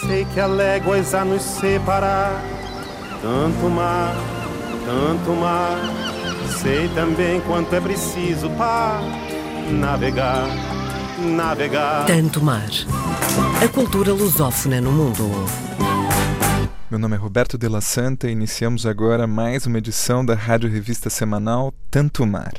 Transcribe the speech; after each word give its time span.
Sei 0.00 0.24
que 0.26 0.40
há 0.40 0.46
léguas 0.46 1.14
a 1.14 1.24
nos 1.24 1.42
separar, 1.42 2.42
tanto 3.22 3.70
mar, 3.70 4.14
tanto 4.84 5.32
mar. 5.40 5.78
Sei 6.60 6.88
também 6.88 7.40
quanto 7.42 7.74
é 7.74 7.80
preciso 7.80 8.50
para 8.50 9.00
navegar, 9.70 10.46
navegar. 11.18 12.06
Tanto 12.06 12.42
mar. 12.42 12.68
A 13.62 13.68
cultura 13.68 14.12
lusófona 14.12 14.80
no 14.80 14.92
mundo. 14.92 15.30
Meu 16.90 16.98
nome 16.98 17.16
é 17.16 17.18
Roberto 17.18 17.56
de 17.56 17.68
la 17.68 17.80
Santa 17.80 18.28
e 18.28 18.32
iniciamos 18.32 18.86
agora 18.86 19.26
mais 19.26 19.66
uma 19.66 19.78
edição 19.78 20.24
da 20.24 20.34
rádio 20.34 20.70
revista 20.70 21.08
semanal 21.10 21.72
Tanto 21.90 22.26
Mar. 22.26 22.52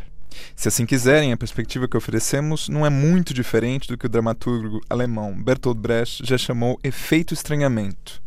Se 0.56 0.68
assim 0.68 0.86
quiserem, 0.86 1.32
a 1.32 1.38
perspectiva 1.38 1.88
que 1.88 1.98
oferecemos 1.98 2.70
não 2.70 2.86
é 2.86 2.90
muito 2.90 3.34
diferente 3.34 3.88
do 3.88 3.98
que 3.98 4.06
o 4.06 4.10
dramaturgo 4.10 4.82
alemão 4.90 5.42
Bertolt 5.42 5.78
Brecht 5.78 6.26
já 6.26 6.38
chamou 6.38 6.80
efeito 6.84 7.34
estranhamento 7.34 8.24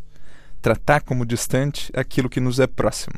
tratar 0.61 1.01
como 1.01 1.25
distante 1.25 1.91
aquilo 1.95 2.29
que 2.29 2.41
nos 2.41 2.59
é 2.59 2.67
próximo. 2.67 3.17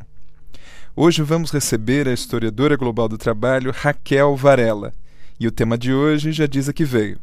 Hoje 0.95 1.23
vamos 1.23 1.51
receber 1.51 2.07
a 2.09 2.13
historiadora 2.13 2.77
global 2.77 3.09
do 3.09 3.17
trabalho 3.17 3.73
Raquel 3.75 4.37
Varela, 4.37 4.93
e 5.39 5.47
o 5.47 5.53
tema 5.53 5.79
de 5.79 5.93
hoje 5.93 6.33
já 6.33 6.47
diz 6.47 6.69
a 6.69 6.73
que 6.73 6.85
veio. 6.85 7.19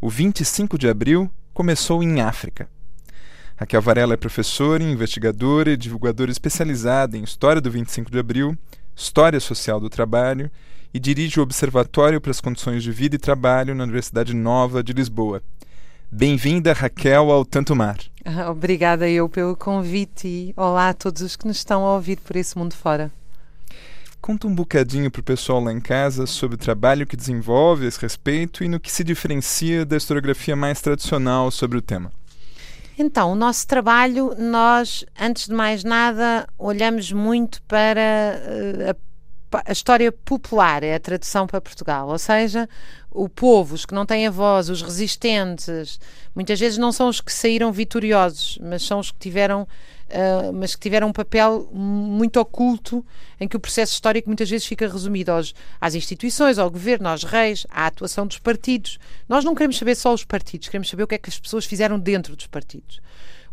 O 0.00 0.08
25 0.08 0.78
de 0.78 0.88
abril 0.88 1.30
começou 1.52 2.02
em 2.02 2.20
África. 2.20 2.68
Raquel 3.56 3.82
Varela 3.82 4.14
é 4.14 4.16
professora, 4.16 4.82
investigadora 4.82 5.72
e 5.72 5.76
divulgadora 5.76 6.30
especializada 6.30 7.18
em 7.18 7.24
História 7.24 7.60
do 7.60 7.70
25 7.70 8.10
de 8.10 8.18
Abril, 8.18 8.56
História 8.94 9.40
Social 9.40 9.80
do 9.80 9.90
Trabalho 9.90 10.50
e 10.92 10.98
dirige 10.98 11.38
o 11.38 11.42
Observatório 11.42 12.20
para 12.20 12.30
as 12.30 12.40
Condições 12.40 12.82
de 12.82 12.90
Vida 12.90 13.16
e 13.16 13.18
Trabalho 13.18 13.74
na 13.74 13.84
Universidade 13.84 14.34
Nova 14.34 14.82
de 14.82 14.92
Lisboa. 14.92 15.42
Bem-vinda, 16.10 16.72
Raquel, 16.72 17.30
ao 17.30 17.44
Tanto 17.44 17.76
Mar. 17.76 17.98
Obrigada 18.50 19.08
eu 19.08 19.28
pelo 19.28 19.54
convite 19.54 20.26
e 20.26 20.54
olá 20.56 20.90
a 20.90 20.94
todos 20.94 21.22
os 21.22 21.36
que 21.36 21.46
nos 21.46 21.58
estão 21.58 21.84
a 21.84 21.94
ouvir 21.94 22.18
por 22.18 22.36
esse 22.36 22.56
mundo 22.56 22.74
fora. 22.74 23.10
Conta 24.20 24.46
um 24.46 24.54
bocadinho 24.54 25.10
para 25.10 25.20
o 25.20 25.24
pessoal 25.24 25.62
lá 25.62 25.72
em 25.72 25.80
casa 25.80 26.26
sobre 26.26 26.56
o 26.56 26.58
trabalho 26.58 27.06
que 27.06 27.16
desenvolve 27.16 27.84
a 27.84 27.88
esse 27.88 28.00
respeito 28.00 28.64
e 28.64 28.68
no 28.68 28.80
que 28.80 28.90
se 28.90 29.04
diferencia 29.04 29.84
da 29.84 29.96
historiografia 29.96 30.56
mais 30.56 30.80
tradicional 30.80 31.50
sobre 31.50 31.78
o 31.78 31.82
tema. 31.82 32.10
Então, 32.98 33.30
o 33.30 33.36
nosso 33.36 33.64
trabalho, 33.64 34.34
nós, 34.36 35.04
antes 35.18 35.46
de 35.46 35.54
mais 35.54 35.84
nada, 35.84 36.48
olhamos 36.58 37.12
muito 37.12 37.62
para 37.62 38.40
uh, 38.42 38.90
a 38.90 38.94
a 39.64 39.72
história 39.72 40.12
popular 40.12 40.82
é 40.82 40.94
a 40.94 41.00
tradução 41.00 41.46
para 41.46 41.60
Portugal, 41.60 42.08
ou 42.08 42.18
seja, 42.18 42.68
o 43.10 43.28
povo, 43.28 43.74
os 43.74 43.86
que 43.86 43.94
não 43.94 44.04
têm 44.04 44.26
a 44.26 44.30
voz, 44.30 44.68
os 44.68 44.82
resistentes, 44.82 45.98
muitas 46.34 46.60
vezes 46.60 46.78
não 46.78 46.92
são 46.92 47.08
os 47.08 47.20
que 47.20 47.32
saíram 47.32 47.72
vitoriosos, 47.72 48.58
mas 48.60 48.82
são 48.82 48.98
os 48.98 49.10
que 49.10 49.18
tiveram, 49.18 49.62
uh, 49.62 50.52
mas 50.52 50.74
que 50.74 50.80
tiveram 50.80 51.08
um 51.08 51.12
papel 51.12 51.68
muito 51.72 52.38
oculto 52.38 53.04
em 53.40 53.48
que 53.48 53.56
o 53.56 53.60
processo 53.60 53.94
histórico 53.94 54.28
muitas 54.28 54.50
vezes 54.50 54.66
fica 54.66 54.86
resumido 54.86 55.32
aos, 55.32 55.54
às 55.80 55.94
instituições, 55.94 56.58
ao 56.58 56.70
governo, 56.70 57.08
aos 57.08 57.24
reis, 57.24 57.66
à 57.70 57.86
atuação 57.86 58.26
dos 58.26 58.38
partidos. 58.38 58.98
Nós 59.28 59.44
não 59.44 59.54
queremos 59.54 59.78
saber 59.78 59.94
só 59.94 60.12
os 60.12 60.24
partidos, 60.24 60.68
queremos 60.68 60.90
saber 60.90 61.04
o 61.04 61.06
que 61.06 61.14
é 61.14 61.18
que 61.18 61.30
as 61.30 61.40
pessoas 61.40 61.64
fizeram 61.64 61.98
dentro 61.98 62.36
dos 62.36 62.46
partidos. 62.46 63.00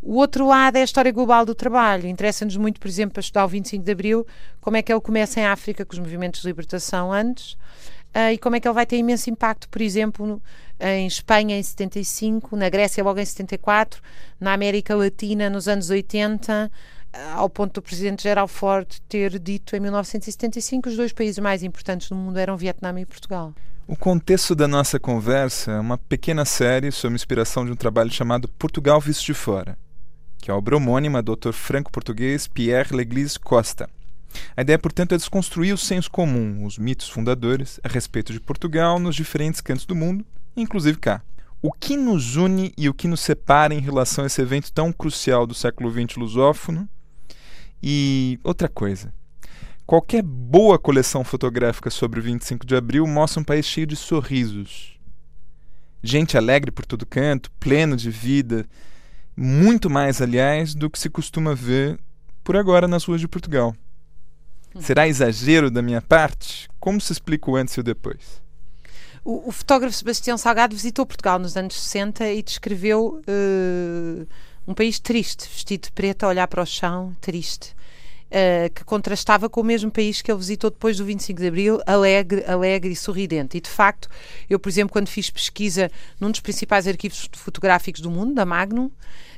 O 0.08 0.18
outro 0.18 0.46
lado 0.46 0.76
é 0.76 0.82
a 0.82 0.84
história 0.84 1.12
global 1.12 1.48
do 1.48 1.56
trabalho. 1.56 2.08
Interessa-nos 2.08 2.56
muito, 2.58 2.80
por 2.80 2.88
exemplo, 2.88 3.14
para 3.14 3.22
estudar 3.22 3.44
o 3.44 3.48
25 3.48 3.84
de 3.84 3.92
Abril, 3.92 4.28
como 4.62 4.78
é 4.78 4.84
que 4.84 4.94
ele 4.94 5.02
começa 5.02 5.40
em 5.40 5.46
África 5.48 5.84
com 5.84 5.94
os 5.94 6.00
movimentos 6.00 6.42
de 6.42 6.48
libertação 6.48 7.12
antes 7.12 7.54
uh, 8.14 8.32
e 8.32 8.38
como 8.38 8.56
é 8.56 8.60
que 8.60 8.68
ele 8.68 8.76
vai 8.76 8.86
ter 8.86 8.98
imenso 8.98 9.32
impacto, 9.32 9.68
por 9.68 9.82
exemplo, 9.82 10.40
em 10.80 11.08
Espanha 11.08 11.58
em 11.58 11.64
75, 11.64 12.56
na 12.56 12.70
Grécia 12.70 13.04
logo 13.04 13.20
em 13.20 13.26
74, 13.26 14.00
na 14.40 14.54
América 14.54 14.96
Latina 14.96 15.50
nos 15.50 15.68
anos 15.68 15.90
80, 15.90 16.72
uh, 16.72 17.18
ao 17.34 17.50
ponto 17.50 17.74
do 17.74 17.82
presidente 17.82 18.22
Gerald 18.22 18.52
Ford 18.52 18.88
ter 19.10 19.40
dito 19.40 19.76
em 19.76 19.80
1975 19.80 20.84
que 20.84 20.90
os 20.90 20.98
dois 20.98 21.14
países 21.14 21.40
mais 21.40 21.64
importantes 21.64 22.10
do 22.10 22.16
mundo 22.16 22.38
eram 22.38 22.56
Vietnã 22.56 22.94
e 23.00 23.08
Portugal. 23.08 23.56
O 23.88 23.96
contexto 23.96 24.54
da 24.54 24.68
nossa 24.68 25.00
conversa 25.00 25.72
é 25.72 25.80
uma 25.80 25.98
pequena 25.98 26.46
série 26.46 26.92
sob 26.92 27.16
inspiração 27.16 27.66
de 27.66 27.72
um 27.72 27.76
trabalho 27.76 28.12
chamado 28.12 28.48
Portugal 28.50 29.02
Visto 29.02 29.26
de 29.26 29.34
Fora 29.34 29.76
que 30.46 30.52
é 30.52 30.54
a 30.54 30.58
obra 30.58 30.78
homônima 30.78 31.24
do 31.24 31.32
autor 31.32 31.54
franco-português 31.54 32.48
Pierre 32.48 32.96
Leglise 32.96 33.40
Costa. 33.40 33.90
A 34.56 34.62
ideia, 34.62 34.78
portanto, 34.78 35.16
é 35.16 35.18
desconstruir 35.18 35.74
o 35.74 35.78
senso 35.78 36.12
comum, 36.12 36.64
os 36.64 36.78
mitos 36.78 37.10
fundadores 37.10 37.80
a 37.84 37.88
respeito 37.88 38.32
de 38.32 38.40
Portugal 38.40 39.00
nos 39.00 39.16
diferentes 39.16 39.60
cantos 39.60 39.88
do 39.88 39.96
mundo, 39.96 40.24
inclusive 40.56 41.00
cá. 41.00 41.24
O 41.64 41.72
que 41.72 41.98
nos 41.98 42.36
une 42.36 42.72
e 42.78 42.88
o 42.88 42.94
que 42.94 43.08
nos 43.08 43.22
separa 43.22 43.74
em 43.74 43.80
relação 43.80 44.24
a 44.24 44.28
esse 44.28 44.40
evento 44.40 44.72
tão 44.72 44.94
crucial 44.94 45.48
do 45.48 45.56
século 45.56 45.92
XX 45.92 46.16
lusófono? 46.18 46.88
E 47.82 48.40
outra 48.44 48.70
coisa. 48.70 49.12
Qualquer 49.84 50.22
boa 50.22 50.78
coleção 50.78 51.24
fotográfica 51.24 51.90
sobre 51.90 52.20
o 52.20 52.24
25 52.24 52.68
de 52.68 52.76
abril 52.76 53.08
mostra 53.08 53.42
um 53.42 53.44
país 53.44 53.66
cheio 53.66 53.88
de 53.88 53.96
sorrisos. 53.96 55.00
Gente 56.04 56.38
alegre 56.38 56.70
por 56.70 56.86
todo 56.86 57.04
canto, 57.04 57.50
pleno 57.60 57.98
de 57.98 58.12
vida, 58.12 58.68
muito 59.36 59.90
mais, 59.90 60.22
aliás, 60.22 60.74
do 60.74 60.90
que 60.90 61.00
se 61.00 61.10
costuma 61.10 61.54
ver 61.54 62.00
por 62.44 62.56
agora 62.56 62.88
nas 62.88 63.04
ruas 63.04 63.20
de 63.20 63.28
Portugal. 63.28 63.76
Hum. 64.74 64.82
Será 64.82 65.08
exagero 65.08 65.70
da 65.70 65.82
minha 65.82 66.02
parte? 66.02 66.70
Como 66.80 67.02
se 67.02 67.12
explica 67.12 67.50
o 67.50 67.56
antes 67.56 67.76
e 67.76 67.80
o 67.80 67.84
depois? 67.84 68.42
O, 69.24 69.50
o 69.50 69.52
fotógrafo 69.52 69.98
Sebastião 69.98 70.38
Salgado 70.38 70.76
visitou 70.76 71.06
Portugal 71.06 71.40
nos 71.40 71.58
anos 71.58 71.74
60 71.82 72.30
e 72.32 72.44
descreveu 72.44 73.22
uh, 73.28 74.28
um 74.68 74.74
país 74.74 75.00
triste, 75.00 75.50
vestido 75.50 75.86
de 75.86 75.92
preto, 75.92 76.24
a 76.24 76.28
olhar 76.28 76.48
para 76.48 76.62
o 76.62 76.66
chão, 76.66 77.16
triste. 77.20 77.76
Uh, 78.36 78.70
que 78.74 78.84
contrastava 78.84 79.48
com 79.48 79.62
o 79.62 79.64
mesmo 79.64 79.90
país 79.90 80.22
que 80.22 80.30
ele 80.30 80.40
visitou 80.40 80.70
depois 80.70 80.98
do 80.98 81.06
25 81.06 81.40
de 81.40 81.48
Abril, 81.48 81.80
alegre, 81.86 82.44
alegre 82.46 82.92
e 82.92 82.96
sorridente. 82.96 83.56
E 83.56 83.62
de 83.62 83.70
facto, 83.70 84.10
eu, 84.50 84.60
por 84.60 84.68
exemplo, 84.68 84.92
quando 84.92 85.08
fiz 85.08 85.30
pesquisa 85.30 85.90
num 86.20 86.30
dos 86.30 86.42
principais 86.42 86.86
arquivos 86.86 87.30
fotográficos 87.32 88.02
do 88.02 88.12
mundo, 88.12 88.34
da 88.34 88.46
Magnum, 88.46 88.92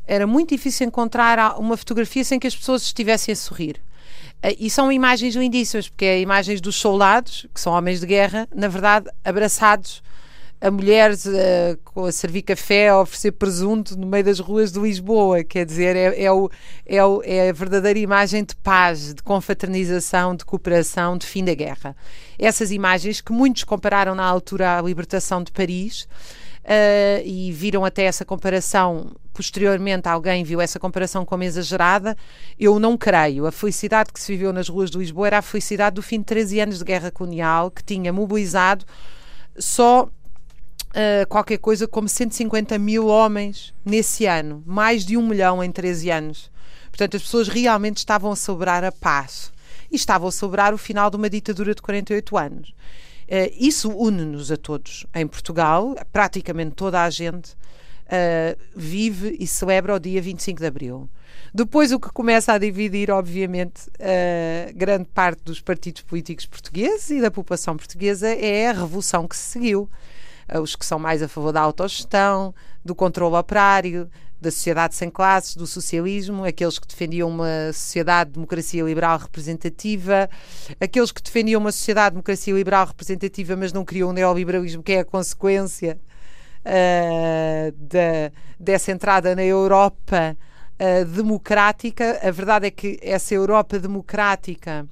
era 0.07 0.25
muito 0.25 0.49
difícil 0.49 0.87
encontrar 0.87 1.59
uma 1.59 1.77
fotografia 1.77 2.23
sem 2.23 2.39
que 2.39 2.47
as 2.47 2.55
pessoas 2.55 2.81
estivessem 2.81 3.33
a 3.33 3.35
sorrir. 3.35 3.79
Uh, 4.43 4.57
e 4.57 4.67
são 4.67 4.91
imagens 4.91 5.35
lindíssimas, 5.35 5.87
porque 5.87 6.05
é 6.05 6.19
imagens 6.19 6.59
dos 6.59 6.75
soldados, 6.75 7.45
que 7.53 7.61
são 7.61 7.73
homens 7.73 7.99
de 7.99 8.07
guerra, 8.07 8.47
na 8.51 8.67
verdade, 8.67 9.11
abraçados 9.23 10.01
a 10.59 10.71
mulheres 10.71 11.25
uh, 11.25 12.05
a 12.05 12.11
servir 12.11 12.41
café, 12.41 12.89
a 12.89 12.99
oferecer 12.99 13.31
presunto 13.31 13.97
no 13.97 14.07
meio 14.07 14.23
das 14.23 14.39
ruas 14.39 14.71
de 14.71 14.79
Lisboa. 14.79 15.43
Quer 15.43 15.65
dizer, 15.65 15.95
é, 15.95 16.23
é, 16.23 16.31
o, 16.31 16.49
é, 16.85 17.03
o, 17.05 17.21
é 17.23 17.49
a 17.49 17.53
verdadeira 17.53 17.99
imagem 17.99 18.43
de 18.43 18.55
paz, 18.55 19.13
de 19.13 19.21
confraternização, 19.21 20.35
de 20.35 20.43
cooperação, 20.43 21.15
de 21.17 21.27
fim 21.27 21.45
da 21.45 21.53
guerra. 21.53 21.95
Essas 22.39 22.71
imagens 22.71 23.21
que 23.21 23.31
muitos 23.31 23.63
compararam 23.63 24.15
na 24.15 24.25
altura 24.25 24.77
à 24.77 24.81
libertação 24.81 25.43
de 25.43 25.51
Paris. 25.51 26.07
Uh, 26.63 27.23
e 27.23 27.49
viram 27.53 27.85
até 27.85 28.03
essa 28.03 28.25
comparação, 28.25 29.15
posteriormente 29.33 30.09
alguém 30.09 30.43
viu 30.43 30.59
essa 30.59 30.77
comparação 30.77 31.23
como 31.23 31.41
exagerada, 31.41 32.13
eu 32.59 32.77
não 32.77 32.97
creio. 32.97 33.45
A 33.45 33.53
felicidade 33.53 34.11
que 34.11 34.19
se 34.19 34.33
viveu 34.33 34.51
nas 34.51 34.67
ruas 34.67 34.91
de 34.91 34.97
Lisboa 34.97 35.27
era 35.27 35.37
a 35.37 35.41
felicidade 35.41 35.93
do 35.93 36.01
fim 36.01 36.19
de 36.19 36.25
13 36.25 36.59
anos 36.59 36.79
de 36.79 36.83
guerra 36.83 37.09
colonial, 37.09 37.71
que 37.71 37.81
tinha 37.81 38.11
mobilizado 38.11 38.83
só 39.57 40.09
Uh, 40.97 41.27
qualquer 41.27 41.59
coisa 41.59 41.87
como 41.87 42.09
150 42.09 42.79
mil 42.79 43.05
homens 43.05 43.71
nesse 43.85 44.25
ano, 44.25 44.63
mais 44.65 45.05
de 45.05 45.15
um 45.15 45.27
milhão 45.27 45.63
em 45.63 45.71
13 45.71 46.09
anos. 46.09 46.49
Portanto, 46.89 47.17
as 47.17 47.21
pessoas 47.21 47.47
realmente 47.47 47.97
estavam 47.97 48.31
a 48.31 48.35
celebrar 48.35 48.83
a 48.83 48.91
paz 48.91 49.51
e 49.91 49.95
estavam 49.95 50.27
a 50.27 50.31
celebrar 50.31 50.73
o 50.73 50.77
final 50.77 51.11
de 51.11 51.15
uma 51.15 51.29
ditadura 51.29 51.75
de 51.75 51.83
48 51.83 52.35
anos. 52.35 52.69
Uh, 52.69 53.53
isso 53.59 53.91
une-nos 53.91 54.51
a 54.51 54.57
todos. 54.57 55.05
Em 55.13 55.27
Portugal, 55.27 55.95
praticamente 56.11 56.71
toda 56.71 57.03
a 57.03 57.09
gente 57.11 57.51
uh, 57.51 58.57
vive 58.75 59.37
e 59.39 59.45
celebra 59.45 59.93
o 59.93 59.99
dia 59.99 60.19
25 60.19 60.59
de 60.59 60.65
Abril. 60.65 61.07
Depois, 61.53 61.91
o 61.91 61.99
que 61.99 62.09
começa 62.09 62.53
a 62.53 62.57
dividir, 62.57 63.11
obviamente, 63.11 63.87
uh, 63.99 64.73
grande 64.75 65.05
parte 65.13 65.43
dos 65.43 65.61
partidos 65.61 66.01
políticos 66.01 66.47
portugueses 66.47 67.11
e 67.11 67.21
da 67.21 67.29
população 67.29 67.77
portuguesa 67.77 68.27
é 68.27 68.69
a 68.69 68.73
revolução 68.73 69.27
que 69.27 69.35
se 69.35 69.43
seguiu. 69.43 69.87
Eh, 70.47 70.59
os 70.59 70.75
que 70.75 70.85
são 70.85 70.99
mais 70.99 71.21
a 71.21 71.27
favor 71.27 71.51
da 71.51 71.61
autogestão, 71.61 72.53
do 72.83 72.95
controle 72.95 73.35
operário, 73.35 74.09
da 74.39 74.51
sociedade 74.51 74.95
sem 74.95 75.09
classes, 75.09 75.55
do 75.55 75.65
socialismo, 75.65 76.45
aqueles 76.45 76.77
que 76.77 76.87
defendiam 76.87 77.27
uma 77.29 77.73
sociedade 77.73 78.29
de 78.29 78.33
democracia 78.35 78.83
liberal 78.83 79.17
representativa, 79.17 80.29
aqueles 80.79 81.11
que 81.11 81.21
defendiam 81.21 81.59
uma 81.59 81.71
sociedade 81.71 82.09
de 82.09 82.15
democracia 82.15 82.53
liberal 82.53 82.85
representativa, 82.85 83.55
mas 83.55 83.73
não 83.73 83.83
queriam 83.83 84.09
o 84.09 84.13
neoliberalismo, 84.13 84.83
que 84.83 84.93
é 84.93 84.99
a 84.99 85.05
consequência 85.05 85.99
uh, 86.63 87.71
da, 87.71 88.31
dessa 88.59 88.91
entrada 88.91 89.35
na 89.35 89.43
Europa 89.43 90.37
uh, 90.79 91.05
democrática. 91.05 92.19
A 92.21 92.29
verdade 92.29 92.67
é 92.67 92.71
que 92.71 92.99
essa 93.01 93.33
Europa 93.33 93.79
democrática. 93.79 94.87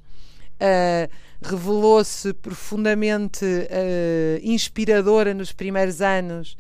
Uh, 0.56 1.12
revelou-se 1.42 2.34
profundamente 2.34 3.46
uh, 3.46 4.40
inspiradora 4.42 5.34
nos 5.34 5.52
primeiros 5.52 6.02
anos 6.02 6.58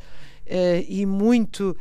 e 0.88 1.08
muito 1.08 1.76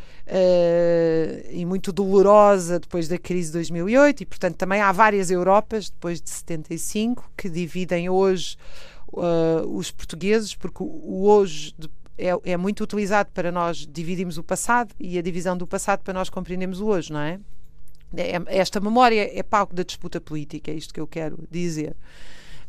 e 1.51 1.67
muito 1.67 1.93
dolorosa 1.93 2.81
depois 2.81 3.07
da 3.07 3.19
crise 3.19 3.49
de 3.49 3.59
2008 3.59 4.23
e 4.23 4.25
portanto 4.25 4.57
também 4.57 4.81
há 4.81 4.91
várias 4.91 5.31
Europas 5.31 5.91
depois 5.91 6.19
de 6.19 6.31
75 6.31 7.31
que 7.37 7.51
dividem 7.51 8.09
hoje 8.09 8.57
os 9.69 9.91
portugueses 9.91 10.55
porque 10.55 10.83
o, 10.83 11.27
hoje 11.27 11.75
é, 12.17 12.31
é, 12.45 12.57
muito 12.57 12.83
utilizado 12.83 13.31
para 13.33 13.51
nós 13.51 13.87
dividirmos 13.87 14.39
o 14.39 14.43
passado 14.43 14.95
e 14.99 15.19
a 15.19 15.23
divisão 15.23 15.57
do 15.57 15.67
passado 15.67 16.01
para 16.01 16.15
nós 16.15 16.31
compreendermos 16.31 16.81
o 16.81 16.87
hoje, 16.87 17.13
não 17.13 17.21
é? 17.21 17.41
É 18.23 18.43
esta 18.49 18.81
memória 18.81 19.31
é 19.33 19.43
palco 19.43 19.75
da 19.75 19.83
disputa 19.83 20.21
política, 20.21 20.71
é 20.71 20.75
isto 20.75 20.93
que 20.93 21.01
eu 21.01 21.07
quero 21.07 21.47
dizer. 21.51 21.97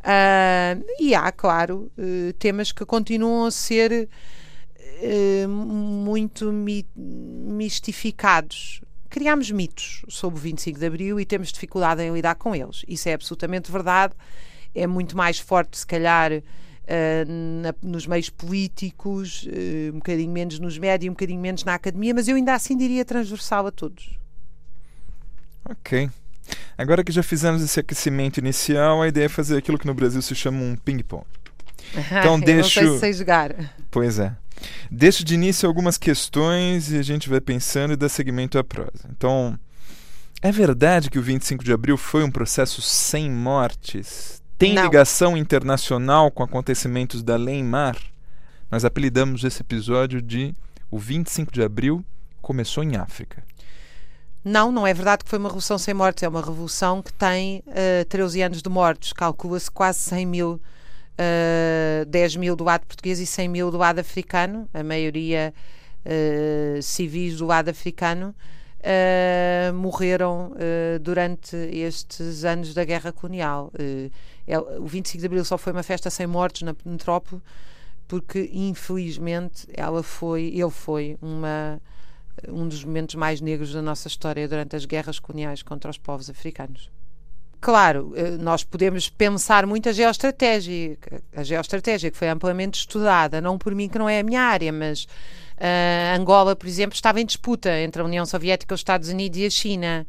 Uh, 0.05 0.85
e 0.99 1.15
há, 1.15 1.31
claro, 1.31 1.91
uh, 1.97 2.31
temas 2.33 2.71
que 2.71 2.85
continuam 2.85 3.45
a 3.45 3.51
ser 3.51 4.07
uh, 5.01 5.49
muito 5.49 6.53
mi 6.53 6.85
mistificados. 6.95 8.81
Criámos 9.09 9.49
mitos 9.49 10.05
sobre 10.07 10.37
o 10.37 10.41
25 10.41 10.77
de 10.77 10.85
Abril 10.85 11.19
e 11.19 11.25
temos 11.25 11.51
dificuldade 11.51 12.03
em 12.03 12.13
lidar 12.13 12.35
com 12.35 12.55
eles. 12.55 12.83
Isso 12.87 13.09
é 13.09 13.13
absolutamente 13.13 13.71
verdade. 13.71 14.13
É 14.75 14.85
muito 14.85 15.17
mais 15.17 15.39
forte, 15.39 15.77
se 15.77 15.87
calhar, 15.87 16.31
na, 17.61 17.73
nos 17.81 18.05
meios 18.05 18.29
políticos, 18.29 19.47
um 19.93 19.99
bocadinho 19.99 20.31
menos 20.31 20.59
nos 20.59 20.77
médios, 20.77 21.09
um 21.09 21.13
bocadinho 21.13 21.39
menos 21.39 21.63
na 21.63 21.75
academia, 21.75 22.13
mas 22.13 22.27
eu 22.27 22.35
ainda 22.35 22.53
assim 22.53 22.75
diria 22.75 23.05
transversal 23.05 23.65
a 23.67 23.71
todos. 23.71 24.19
Ok. 25.69 26.09
Agora 26.77 27.03
que 27.03 27.11
já 27.11 27.23
fizemos 27.23 27.61
esse 27.63 27.79
aquecimento 27.79 28.37
inicial, 28.37 29.01
a 29.01 29.07
ideia 29.07 29.25
é 29.25 29.29
fazer 29.29 29.57
aquilo 29.57 29.77
que 29.79 29.87
no 29.87 29.93
Brasil 29.93 30.21
se 30.21 30.35
chama 30.35 30.61
um 30.61 30.75
ping-pong. 30.75 31.25
Então 32.19 32.39
deixo. 32.39 32.81
Não 32.81 32.99
sei 32.99 33.13
se 33.13 33.19
jogar. 33.19 33.53
Pois 33.89 34.19
é. 34.19 34.35
Deixo 34.89 35.23
de 35.23 35.33
início 35.35 35.67
algumas 35.67 35.97
questões 35.97 36.91
e 36.91 36.97
a 36.97 37.01
gente 37.01 37.29
vai 37.29 37.39
pensando 37.39 37.93
e 37.93 37.95
dá 37.95 38.09
seguimento 38.09 38.57
à 38.57 38.63
prosa. 38.63 39.07
Então, 39.09 39.57
é 40.41 40.51
verdade 40.51 41.09
que 41.09 41.19
o 41.19 41.21
25 41.21 41.63
de 41.63 41.73
abril 41.73 41.97
foi 41.97 42.23
um 42.23 42.31
processo 42.31 42.81
sem 42.81 43.29
mortes? 43.29 44.41
Tem 44.57 44.73
Não. 44.73 44.83
ligação 44.83 45.35
internacional 45.35 46.31
com 46.31 46.43
acontecimentos 46.43 47.21
da 47.21 47.35
Lei 47.35 47.63
Mar? 47.63 47.97
Nós 48.71 48.85
apelidamos 48.85 49.43
esse 49.43 49.61
episódio 49.61 50.21
de 50.21 50.53
O 50.89 50.97
25 50.97 51.51
de 51.51 51.61
abril 51.61 52.03
começou 52.41 52.83
em 52.83 52.95
África. 52.95 53.43
Não, 54.47 54.71
não 54.71 54.85
é 54.85 54.93
verdade 54.93 55.23
que 55.23 55.29
foi 55.31 55.39
uma 55.39 55.49
revolução 55.49 55.75
sem 55.75 55.91
mortes, 55.91 56.21
é 56.21 56.29
uma 56.29 56.39
revolução 56.39 57.01
que 57.01 57.11
tem 57.11 57.63
uh, 57.65 58.05
13 58.07 58.43
anos 58.43 58.61
de 58.61 58.69
mortes, 58.69 59.11
calcula-se 59.11 59.71
quase 59.71 59.97
100 60.01 60.25
mil, 60.27 60.51
uh, 60.51 60.61
eh, 61.17 62.05
10 62.07 62.35
mil 62.35 62.55
do 62.55 62.63
lado 62.63 62.85
português 62.85 63.19
e 63.19 63.25
100 63.25 63.47
mil 63.49 63.71
do 63.71 63.77
lado 63.79 63.97
africano, 63.97 64.69
a 64.71 64.83
maioria 64.83 65.51
uh, 66.05 66.79
civis 66.79 67.37
do 67.37 67.47
lado 67.47 67.69
africano, 67.69 68.35
uh, 68.81 69.73
morreram 69.73 70.51
durante 71.01 71.55
estes 71.55 72.45
anos 72.45 72.71
da 72.75 72.85
guerra 72.85 73.11
colonial. 73.11 73.71
É, 74.45 74.59
o 74.59 74.85
25 74.85 75.21
de 75.21 75.25
Abril 75.25 75.43
só 75.43 75.57
foi 75.57 75.73
uma 75.73 75.81
festa 75.81 76.11
sem 76.11 76.27
mortes 76.27 76.61
na 76.61 76.75
metrópole, 76.85 77.41
porque 78.07 78.47
infelizmente 78.53 79.67
ela 79.73 80.03
foi, 80.03 80.51
ele 80.53 80.69
foi 80.69 81.17
uma 81.19 81.81
um 82.47 82.67
dos 82.67 82.83
momentos 82.83 83.15
mais 83.15 83.41
negros 83.41 83.73
da 83.73 83.81
nossa 83.81 84.07
história 84.07 84.47
durante 84.47 84.75
as 84.75 84.85
guerras 84.85 85.19
coloniais 85.19 85.61
contra 85.61 85.89
os 85.89 85.97
povos 85.97 86.29
africanos. 86.29 86.89
Claro, 87.61 88.13
eh, 88.15 88.31
nós 88.31 88.63
podemos 88.63 89.09
pensar 89.09 89.65
muito 89.65 89.89
a 89.89 89.91
geoestratégia, 89.91 90.97
a 91.35 91.43
geoestratégia 91.43 92.11
que 92.11 92.17
foi 92.17 92.29
amplamente 92.29 92.77
estudada, 92.79 93.41
não 93.41 93.57
por 93.57 93.73
mim 93.73 93.89
que 93.89 93.97
não 93.97 94.07
é 94.07 94.19
a 94.19 94.23
minha 94.23 94.41
área, 94.41 94.71
mas 94.71 95.05
uh, 95.57 96.19
Angola, 96.19 96.55
por 96.55 96.67
exemplo, 96.67 96.93
estava 96.93 97.19
em 97.19 97.25
disputa 97.25 97.75
entre 97.79 98.01
a 98.01 98.05
União 98.05 98.25
Soviética, 98.25 98.75
os 98.75 98.81
Estados 98.81 99.09
Unidos 99.09 99.39
e 99.39 99.45
a 99.45 99.49
China. 99.49 100.05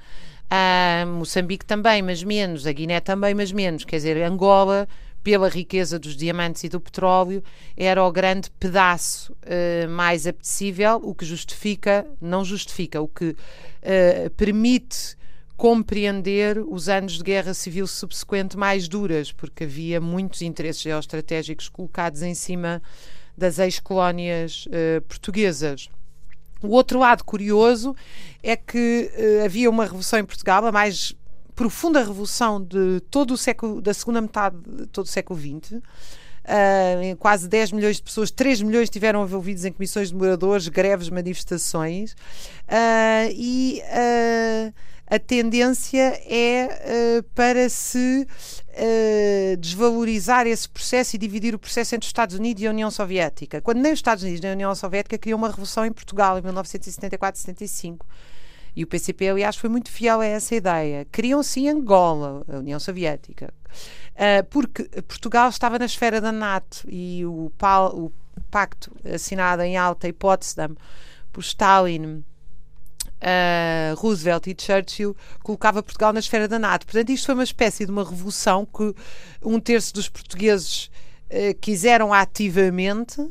Uh, 0.47 1.07
Moçambique 1.07 1.65
também, 1.65 2.03
mas 2.03 2.23
menos. 2.23 2.67
A 2.67 2.73
Guiné 2.73 3.01
também, 3.01 3.35
mas 3.35 3.51
menos. 3.51 3.85
Quer 3.85 3.97
dizer, 3.97 4.23
Angola 4.23 4.87
pela 5.27 5.49
riqueza 5.49 5.99
dos 5.99 6.17
diamantes 6.17 6.63
e 6.63 6.69
do 6.69 6.81
petróleo, 6.81 7.43
era 7.77 8.01
o 8.01 8.13
grande 8.13 8.49
pedaço 8.61 9.33
uh, 9.33 9.89
mais 9.91 10.25
apetecível, 10.25 11.01
o 11.03 11.13
que 11.17 11.25
justifica, 11.25 12.07
não 12.21 12.45
justifica, 12.45 13.03
o 13.03 13.09
que 13.09 13.31
uh, 13.31 14.31
permite 14.37 15.17
compreender 15.57 16.61
os 16.69 16.89
anos 16.89 17.15
de 17.15 17.25
guerra 17.25 17.55
civil 17.55 17.89
subsequente 17.89 18.57
mais 18.57 18.87
duras, 18.87 19.33
porque 19.33 19.65
havia 19.65 20.01
muitos 20.01 20.43
interesses 20.43 20.83
geoestratégicos 20.83 21.69
colocados 21.69 22.23
em 22.23 22.33
cima 22.33 22.81
das 23.37 23.59
ex-colónias 23.59 24.67
uh, 24.67 25.01
portuguesas. 25.09 25.89
O 26.63 26.69
outro 26.69 27.01
lado 27.01 27.25
curioso 27.25 27.97
é 28.45 28.57
que 28.57 29.11
havia 29.45 29.69
uma 29.69 29.85
revolução 29.85 30.21
em 30.21 30.25
Portugal, 30.25 30.65
a 30.65 30.71
mais 30.71 31.17
profunda 31.57 32.01
revolução 32.01 32.63
de 32.63 33.01
todo 33.11 33.33
o 33.33 33.37
século, 33.37 33.81
da 33.81 33.95
segunda 33.95 34.21
metade 34.21 34.57
de 34.59 34.87
todo 34.87 35.07
o 35.07 35.09
século 35.09 35.41
XX. 35.41 35.81
Uh, 36.47 37.17
quase 37.19 37.49
10 37.49 37.73
milhões 37.73 37.97
de 37.97 38.03
pessoas, 38.03 38.31
3 38.31 38.63
milhões 38.63 38.85
estiveram 38.85 39.25
envolvidos 39.25 39.65
em 39.65 39.73
comissões 39.73 40.11
de 40.11 40.15
moradores, 40.15 40.69
greves, 40.69 41.09
manifestações. 41.09 42.13
Uh, 42.13 43.33
e 43.33 43.83
uh, 43.83 44.73
a 45.09 45.19
tendência 45.19 46.21
é 46.27 47.23
para 47.35 47.69
se 47.69 48.27
desvalorizar 49.59 50.47
esse 50.47 50.69
processo 50.69 51.17
e 51.17 51.19
dividir 51.19 51.55
o 51.55 51.59
processo 51.59 51.95
entre 51.95 52.05
os 52.05 52.09
Estados 52.09 52.37
Unidos 52.37 52.63
e 52.63 52.67
a 52.67 52.71
União 52.71 52.91
Soviética. 52.91 53.61
Quando 53.61 53.79
nem 53.79 53.93
os 53.93 53.99
Estados 54.01 54.23
Unidos 54.23 54.41
nem 54.41 54.51
a 54.51 54.55
União 54.55 54.75
Soviética 54.75 55.17
criou 55.17 55.39
uma 55.39 55.49
revolução 55.49 55.87
em 55.87 55.93
Portugal 55.93 56.39
em 56.39 56.43
1974-75 56.43 58.01
e 58.77 58.85
o 58.85 58.87
PCP, 58.87 59.31
aliás, 59.31 59.57
foi 59.57 59.71
muito 59.71 59.91
fiel 59.91 60.21
a 60.21 60.27
essa 60.27 60.55
ideia. 60.55 61.07
Queriam 61.11 61.43
sim 61.43 61.67
Angola, 61.67 62.45
a 62.47 62.59
União 62.59 62.79
Soviética, 62.79 63.53
uh, 64.13 64.45
porque 64.51 64.85
Portugal 65.09 65.49
estava 65.49 65.79
na 65.79 65.87
esfera 65.87 66.21
da 66.21 66.31
NATO 66.31 66.85
e 66.87 67.25
o, 67.25 67.51
o 67.95 68.13
pacto 68.51 68.95
assinado 69.11 69.63
em 69.63 69.79
alta 69.79 70.07
em 70.07 70.13
Potsdam 70.13 70.77
por 71.33 71.41
Stalin. 71.41 72.23
Uh, 73.17 73.95
Roosevelt 73.97 74.47
e 74.47 74.55
Churchill 74.57 75.17
colocava 75.43 75.83
Portugal 75.83 76.13
na 76.13 76.21
esfera 76.21 76.47
da 76.47 76.59
NATO. 76.59 76.85
Portanto, 76.85 77.09
isto 77.09 77.25
foi 77.25 77.35
uma 77.35 77.45
espécie 77.45 77.87
de 77.87 77.91
uma 77.91 78.05
revolução 78.05 78.67
que 78.67 78.95
um 79.43 79.59
terço 79.59 79.95
dos 79.95 80.07
portugueses 80.07 80.91
uh, 81.31 81.59
quiseram 81.59 82.13
ativamente 82.13 83.27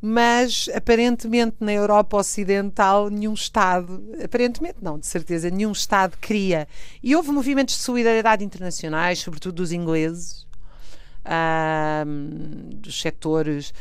mas 0.00 0.68
aparentemente 0.74 1.56
na 1.60 1.72
Europa 1.72 2.16
Ocidental 2.16 3.10
nenhum 3.10 3.34
Estado, 3.34 4.02
aparentemente 4.24 4.78
não, 4.80 4.98
de 4.98 5.06
certeza, 5.06 5.50
nenhum 5.50 5.72
Estado 5.72 6.16
queria. 6.18 6.66
E 7.02 7.14
houve 7.14 7.30
movimentos 7.30 7.76
de 7.76 7.82
solidariedade 7.82 8.44
internacionais, 8.44 9.18
sobretudo 9.18 9.56
dos 9.56 9.72
ingleses, 9.72 10.46
dos 12.76 13.00
setores. 13.00 13.72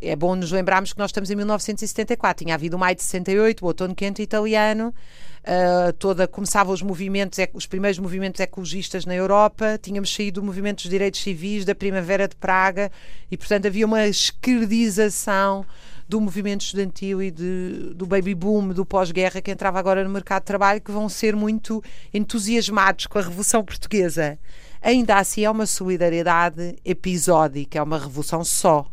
É 0.00 0.14
bom 0.14 0.34
nos 0.34 0.52
lembrarmos 0.52 0.92
que 0.92 0.98
nós 0.98 1.10
estamos 1.10 1.30
em 1.30 1.36
1974, 1.36 2.44
tinha 2.44 2.54
havido 2.54 2.76
o 2.76 2.78
maio 2.78 2.96
de 2.96 3.02
68, 3.02 3.62
o 3.62 3.66
outono 3.66 3.94
quente 3.94 4.22
italiano. 4.22 4.94
Uh, 5.38 5.92
toda 5.94 6.28
começavam 6.28 6.74
os 6.74 6.82
movimentos, 6.82 7.38
os 7.54 7.64
primeiros 7.64 7.98
movimentos 7.98 8.38
ecologistas 8.38 9.06
na 9.06 9.14
Europa, 9.14 9.78
tínhamos 9.80 10.14
saído 10.14 10.40
do 10.40 10.46
movimento 10.46 10.82
dos 10.82 10.90
direitos 10.90 11.22
civis, 11.22 11.64
da 11.64 11.74
Primavera 11.74 12.28
de 12.28 12.36
Praga, 12.36 12.92
e 13.30 13.36
portanto 13.36 13.66
havia 13.66 13.86
uma 13.86 14.06
esquerdização 14.06 15.64
do 16.08 16.20
movimento 16.20 16.62
estudantil 16.62 17.22
e 17.22 17.30
de, 17.30 17.92
do 17.94 18.06
baby 18.06 18.34
boom 18.34 18.68
do 18.68 18.84
pós-guerra 18.84 19.40
que 19.40 19.50
entrava 19.50 19.78
agora 19.78 20.02
no 20.02 20.10
mercado 20.10 20.42
de 20.42 20.46
trabalho, 20.46 20.80
que 20.80 20.90
vão 20.90 21.08
ser 21.08 21.36
muito 21.36 21.82
entusiasmados 22.12 23.06
com 23.06 23.18
a 23.18 23.22
Revolução 23.22 23.64
Portuguesa. 23.64 24.38
Ainda 24.82 25.16
assim, 25.16 25.44
é 25.44 25.50
uma 25.50 25.66
solidariedade 25.66 26.76
episódica, 26.84 27.78
é 27.78 27.82
uma 27.82 27.98
revolução 27.98 28.44
só. 28.44 28.86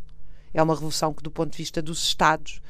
É 0.54 0.64
uma 0.64 0.74
revolução 0.74 1.14
que, 1.14 1.22
do 1.22 1.30
ponto 1.30 1.52
de 1.52 1.58
vista 1.58 1.82
dos 1.82 2.02
Estados, 2.04 2.62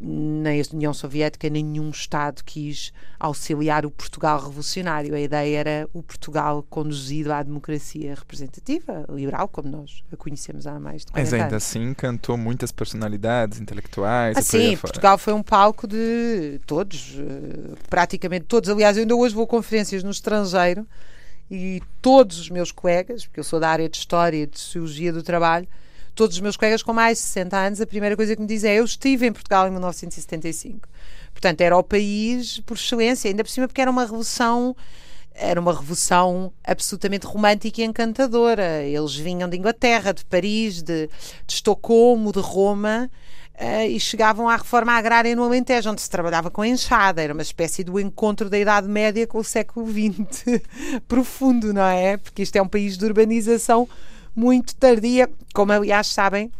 nem 0.00 0.60
a 0.60 0.64
União 0.72 0.94
Soviética, 0.94 1.48
nenhum 1.50 1.90
Estado 1.90 2.42
quis 2.44 2.92
auxiliar 3.18 3.84
o 3.84 3.90
Portugal 3.90 4.38
revolucionário. 4.38 5.14
A 5.14 5.20
ideia 5.20 5.58
era 5.58 5.88
o 5.92 6.02
Portugal 6.02 6.64
conduzido 6.70 7.32
à 7.32 7.42
democracia 7.42 8.14
representativa, 8.14 9.04
liberal, 9.08 9.48
como 9.48 9.68
nós 9.68 10.04
a 10.12 10.16
conhecemos 10.16 10.66
há 10.66 10.78
mais 10.78 11.04
de 11.04 11.12
40 11.12 11.30
Mas 11.30 11.42
ainda 11.42 11.56
assim 11.56 11.82
encantou 11.82 12.36
muitas 12.36 12.70
personalidades 12.70 13.60
intelectuais. 13.60 14.36
Ah, 14.36 14.42
sim, 14.42 14.76
Portugal 14.76 15.18
foi 15.18 15.32
um 15.32 15.42
palco 15.42 15.86
de 15.86 16.60
todos, 16.66 17.16
eh, 17.18 17.74
praticamente 17.90 18.44
todos. 18.44 18.70
Aliás, 18.70 18.96
eu 18.96 19.02
ainda 19.02 19.16
hoje 19.16 19.34
vou 19.34 19.44
a 19.44 19.48
conferências 19.48 20.04
no 20.04 20.10
estrangeiro 20.10 20.86
e 21.50 21.82
todos 22.02 22.38
os 22.38 22.50
meus 22.50 22.70
colegas, 22.70 23.26
porque 23.26 23.40
eu 23.40 23.44
sou 23.44 23.58
da 23.58 23.68
área 23.68 23.88
de 23.88 23.96
História 23.96 24.42
e 24.42 24.46
de 24.46 24.58
Sociologia 24.58 25.12
do 25.12 25.22
Trabalho, 25.22 25.66
todos 26.14 26.36
os 26.36 26.40
meus 26.40 26.56
colegas 26.56 26.82
com 26.82 26.92
mais 26.92 27.18
de 27.18 27.24
60 27.24 27.56
anos, 27.56 27.80
a 27.80 27.86
primeira 27.86 28.16
coisa 28.16 28.34
que 28.34 28.42
me 28.42 28.48
dizem 28.48 28.72
é 28.72 28.80
eu 28.80 28.84
estive 28.84 29.26
em 29.26 29.32
Portugal 29.32 29.68
em 29.68 29.70
1975. 29.70 30.88
Portanto, 31.32 31.60
era 31.60 31.76
o 31.76 31.82
país 31.82 32.58
por 32.60 32.76
excelência, 32.76 33.28
ainda 33.30 33.44
por 33.44 33.50
cima 33.50 33.68
porque 33.68 33.80
era 33.80 33.90
uma 33.90 34.02
revolução 34.02 34.74
era 35.40 35.60
uma 35.60 35.72
revolução 35.72 36.52
absolutamente 36.64 37.24
romântica 37.24 37.80
e 37.80 37.84
encantadora. 37.84 38.82
Eles 38.82 39.14
vinham 39.14 39.48
de 39.48 39.56
Inglaterra, 39.56 40.12
de 40.12 40.24
Paris, 40.24 40.82
de, 40.82 41.06
de 41.06 41.54
Estocolmo, 41.54 42.32
de 42.32 42.40
Roma, 42.40 43.08
Uh, 43.60 43.90
e 43.90 43.98
chegavam 43.98 44.48
à 44.48 44.54
reforma 44.54 44.92
agrária 44.92 45.34
no 45.34 45.42
Alentejo, 45.42 45.90
onde 45.90 46.00
se 46.00 46.08
trabalhava 46.08 46.48
com 46.48 46.64
enxada, 46.64 47.20
era 47.20 47.32
uma 47.32 47.42
espécie 47.42 47.82
do 47.82 47.98
encontro 47.98 48.48
da 48.48 48.56
Idade 48.56 48.86
Média 48.86 49.26
com 49.26 49.38
o 49.38 49.42
século 49.42 49.84
XX 49.84 50.62
profundo, 51.08 51.74
não 51.74 51.82
é? 51.82 52.18
Porque 52.18 52.42
isto 52.42 52.54
é 52.54 52.62
um 52.62 52.68
país 52.68 52.96
de 52.96 53.04
urbanização 53.04 53.88
muito 54.32 54.76
tardia, 54.76 55.28
como 55.52 55.72
aliás 55.72 56.06
sabem 56.06 56.52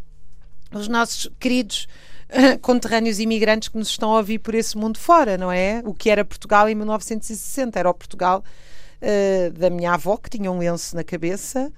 os 0.72 0.88
nossos 0.88 1.30
queridos 1.38 1.86
uh, 2.30 2.58
conterrâneos 2.58 3.20
imigrantes 3.20 3.68
que 3.68 3.78
nos 3.78 3.90
estão 3.90 4.12
a 4.12 4.16
ouvir 4.16 4.40
por 4.40 4.56
esse 4.56 4.76
mundo 4.76 4.98
fora, 4.98 5.38
não 5.38 5.52
é? 5.52 5.80
O 5.84 5.94
que 5.94 6.10
era 6.10 6.24
Portugal 6.24 6.68
em 6.68 6.74
1960, 6.74 7.78
era 7.78 7.88
o 7.88 7.94
Portugal 7.94 8.42
uh, 9.00 9.52
da 9.52 9.70
minha 9.70 9.92
avó, 9.92 10.16
que 10.16 10.30
tinha 10.30 10.50
um 10.50 10.58
lenço 10.58 10.96
na 10.96 11.04
cabeça 11.04 11.72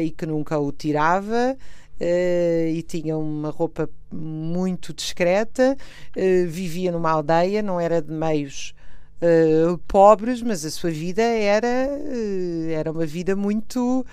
e 0.00 0.10
que 0.12 0.24
nunca 0.24 0.56
o 0.58 0.70
tirava. 0.70 1.58
Uh, 2.02 2.66
e 2.66 2.82
tinha 2.82 3.16
uma 3.16 3.50
roupa 3.50 3.88
muito 4.10 4.92
discreta, 4.92 5.76
uh, 6.16 6.48
vivia 6.48 6.90
numa 6.90 7.12
aldeia, 7.12 7.62
não 7.62 7.78
era 7.78 8.02
de 8.02 8.10
meios 8.10 8.74
uh, 9.22 9.78
pobres, 9.86 10.42
mas 10.42 10.64
a 10.64 10.70
sua 10.70 10.90
vida 10.90 11.22
era, 11.22 11.88
era 12.74 12.90
uma 12.90 13.06
vida 13.06 13.36
muito. 13.36 14.04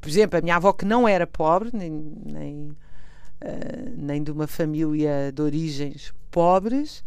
por 0.00 0.08
exemplo, 0.08 0.40
a 0.40 0.42
minha 0.42 0.56
avó, 0.56 0.72
que 0.72 0.84
não 0.84 1.06
era 1.06 1.24
pobre, 1.24 1.70
nem, 1.72 1.92
nem, 2.26 2.76
nem 3.96 4.22
de 4.24 4.32
uma 4.32 4.48
família 4.48 5.30
de 5.32 5.40
origens 5.40 6.12
pobres. 6.32 7.04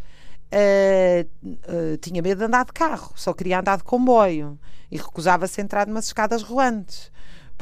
tinha 2.00 2.22
medo 2.22 2.38
de 2.38 2.44
andar 2.44 2.64
de 2.64 2.72
carro, 2.72 3.12
só 3.14 3.34
queria 3.34 3.60
andar 3.60 3.76
de 3.76 3.84
comboio 3.84 4.58
e 4.90 4.96
recusava-se 4.96 5.60
a 5.60 5.64
entrar 5.64 5.86
numas 5.86 6.06
escadas 6.06 6.42
rolantes 6.42 7.11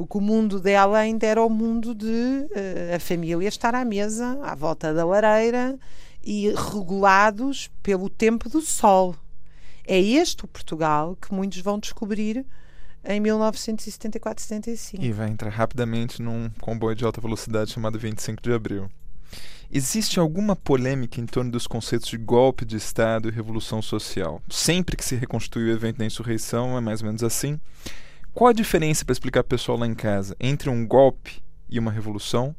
porque 0.00 0.16
o 0.16 0.20
mundo 0.22 0.58
dela 0.58 0.98
ainda 0.98 1.26
era 1.26 1.44
o 1.44 1.50
mundo 1.50 1.94
de 1.94 2.06
uh, 2.06 2.96
a 2.96 2.98
família 2.98 3.46
estar 3.46 3.74
à 3.74 3.84
mesa, 3.84 4.38
à 4.42 4.54
volta 4.54 4.94
da 4.94 5.04
lareira 5.04 5.78
e 6.24 6.48
regulados 6.48 7.70
pelo 7.82 8.08
tempo 8.08 8.48
do 8.48 8.62
sol. 8.62 9.14
É 9.86 10.00
este 10.00 10.42
o 10.42 10.48
Portugal 10.48 11.18
que 11.20 11.34
muitos 11.34 11.60
vão 11.60 11.78
descobrir 11.78 12.46
em 13.04 13.20
1974-75. 13.20 15.02
E 15.02 15.12
vai 15.12 15.28
entrar 15.28 15.50
rapidamente 15.50 16.22
num 16.22 16.48
comboio 16.62 16.96
de 16.96 17.04
alta 17.04 17.20
velocidade 17.20 17.70
chamado 17.70 17.98
25 17.98 18.42
de 18.42 18.54
abril. 18.54 18.90
Existe 19.70 20.18
alguma 20.18 20.56
polêmica 20.56 21.20
em 21.20 21.26
torno 21.26 21.50
dos 21.50 21.66
conceitos 21.66 22.08
de 22.08 22.16
golpe 22.16 22.64
de 22.64 22.78
Estado 22.78 23.28
e 23.28 23.30
revolução 23.30 23.82
social? 23.82 24.40
Sempre 24.48 24.96
que 24.96 25.04
se 25.04 25.14
reconstitui 25.14 25.64
o 25.64 25.72
evento 25.72 25.98
da 25.98 26.06
insurreição, 26.06 26.78
é 26.78 26.80
mais 26.80 27.02
ou 27.02 27.06
menos 27.06 27.22
assim. 27.22 27.60
Qual 28.32 28.48
a 28.48 28.52
diferença, 28.52 29.04
para 29.04 29.12
explicar 29.12 29.42
para 29.42 29.48
o 29.48 29.58
pessoal 29.58 29.76
lá 29.76 29.86
em 29.86 29.94
casa, 29.94 30.36
entre 30.38 30.70
um 30.70 30.86
golpe 30.86 31.42
e 31.68 31.78
uma 31.78 31.90
revolução? 31.90 32.54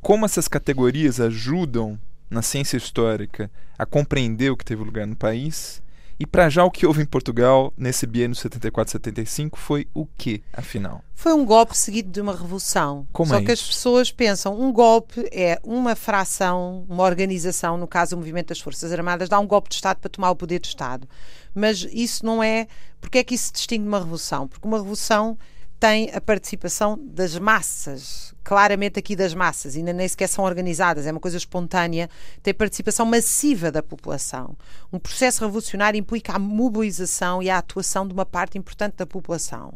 Como 0.00 0.26
essas 0.26 0.46
categorias 0.46 1.20
ajudam 1.20 1.98
na 2.28 2.42
ciência 2.42 2.76
histórica 2.76 3.50
a 3.78 3.86
compreender 3.86 4.50
o 4.50 4.56
que 4.56 4.64
teve 4.64 4.84
lugar 4.84 5.06
no 5.06 5.16
país? 5.16 5.82
E 6.18 6.26
para 6.26 6.48
já 6.48 6.64
o 6.64 6.70
que 6.70 6.86
houve 6.86 7.02
em 7.02 7.06
Portugal 7.06 7.72
nesse 7.76 8.06
biênio 8.06 8.34
74-75 8.34 9.56
foi 9.56 9.86
o 9.92 10.06
que, 10.06 10.42
afinal? 10.50 11.04
Foi 11.14 11.34
um 11.34 11.44
golpe 11.44 11.76
seguido 11.76 12.10
de 12.10 12.20
uma 12.22 12.32
revolução. 12.32 13.06
Como 13.12 13.28
Só 13.28 13.36
é 13.36 13.42
que 13.42 13.52
isso? 13.52 13.64
as 13.64 13.68
pessoas 13.68 14.10
pensam, 14.10 14.58
um 14.58 14.72
golpe 14.72 15.28
é 15.30 15.60
uma 15.62 15.94
fração, 15.94 16.86
uma 16.88 17.04
organização, 17.04 17.76
no 17.76 17.86
caso 17.86 18.16
o 18.16 18.18
movimento 18.18 18.48
das 18.48 18.60
Forças 18.60 18.92
Armadas, 18.92 19.28
dá 19.28 19.38
um 19.38 19.46
golpe 19.46 19.68
de 19.68 19.74
Estado 19.74 19.98
para 19.98 20.08
tomar 20.08 20.30
o 20.30 20.36
poder 20.36 20.58
de 20.58 20.68
Estado. 20.68 21.06
Mas 21.54 21.86
isso 21.92 22.24
não 22.24 22.42
é. 22.42 22.66
Porque 23.00 23.18
é 23.18 23.24
que 23.24 23.34
isso 23.34 23.46
se 23.46 23.52
distingue 23.52 23.82
de 23.82 23.88
uma 23.88 23.98
revolução? 23.98 24.48
Porque 24.48 24.66
uma 24.66 24.78
revolução 24.78 25.38
tem 25.78 26.10
a 26.14 26.20
participação 26.20 26.98
das 26.98 27.38
massas, 27.38 28.34
claramente 28.42 28.98
aqui 28.98 29.14
das 29.14 29.34
massas, 29.34 29.76
ainda 29.76 29.92
nem 29.92 30.08
sequer 30.08 30.28
são 30.28 30.44
organizadas, 30.44 31.06
é 31.06 31.10
uma 31.10 31.20
coisa 31.20 31.36
espontânea, 31.36 32.08
tem 32.42 32.54
participação 32.54 33.04
massiva 33.04 33.70
da 33.70 33.82
população. 33.82 34.56
Um 34.92 34.98
processo 34.98 35.44
revolucionário 35.44 35.98
implica 35.98 36.32
a 36.32 36.38
mobilização 36.38 37.42
e 37.42 37.50
a 37.50 37.58
atuação 37.58 38.06
de 38.06 38.14
uma 38.14 38.24
parte 38.24 38.56
importante 38.56 38.94
da 38.96 39.06
população. 39.06 39.74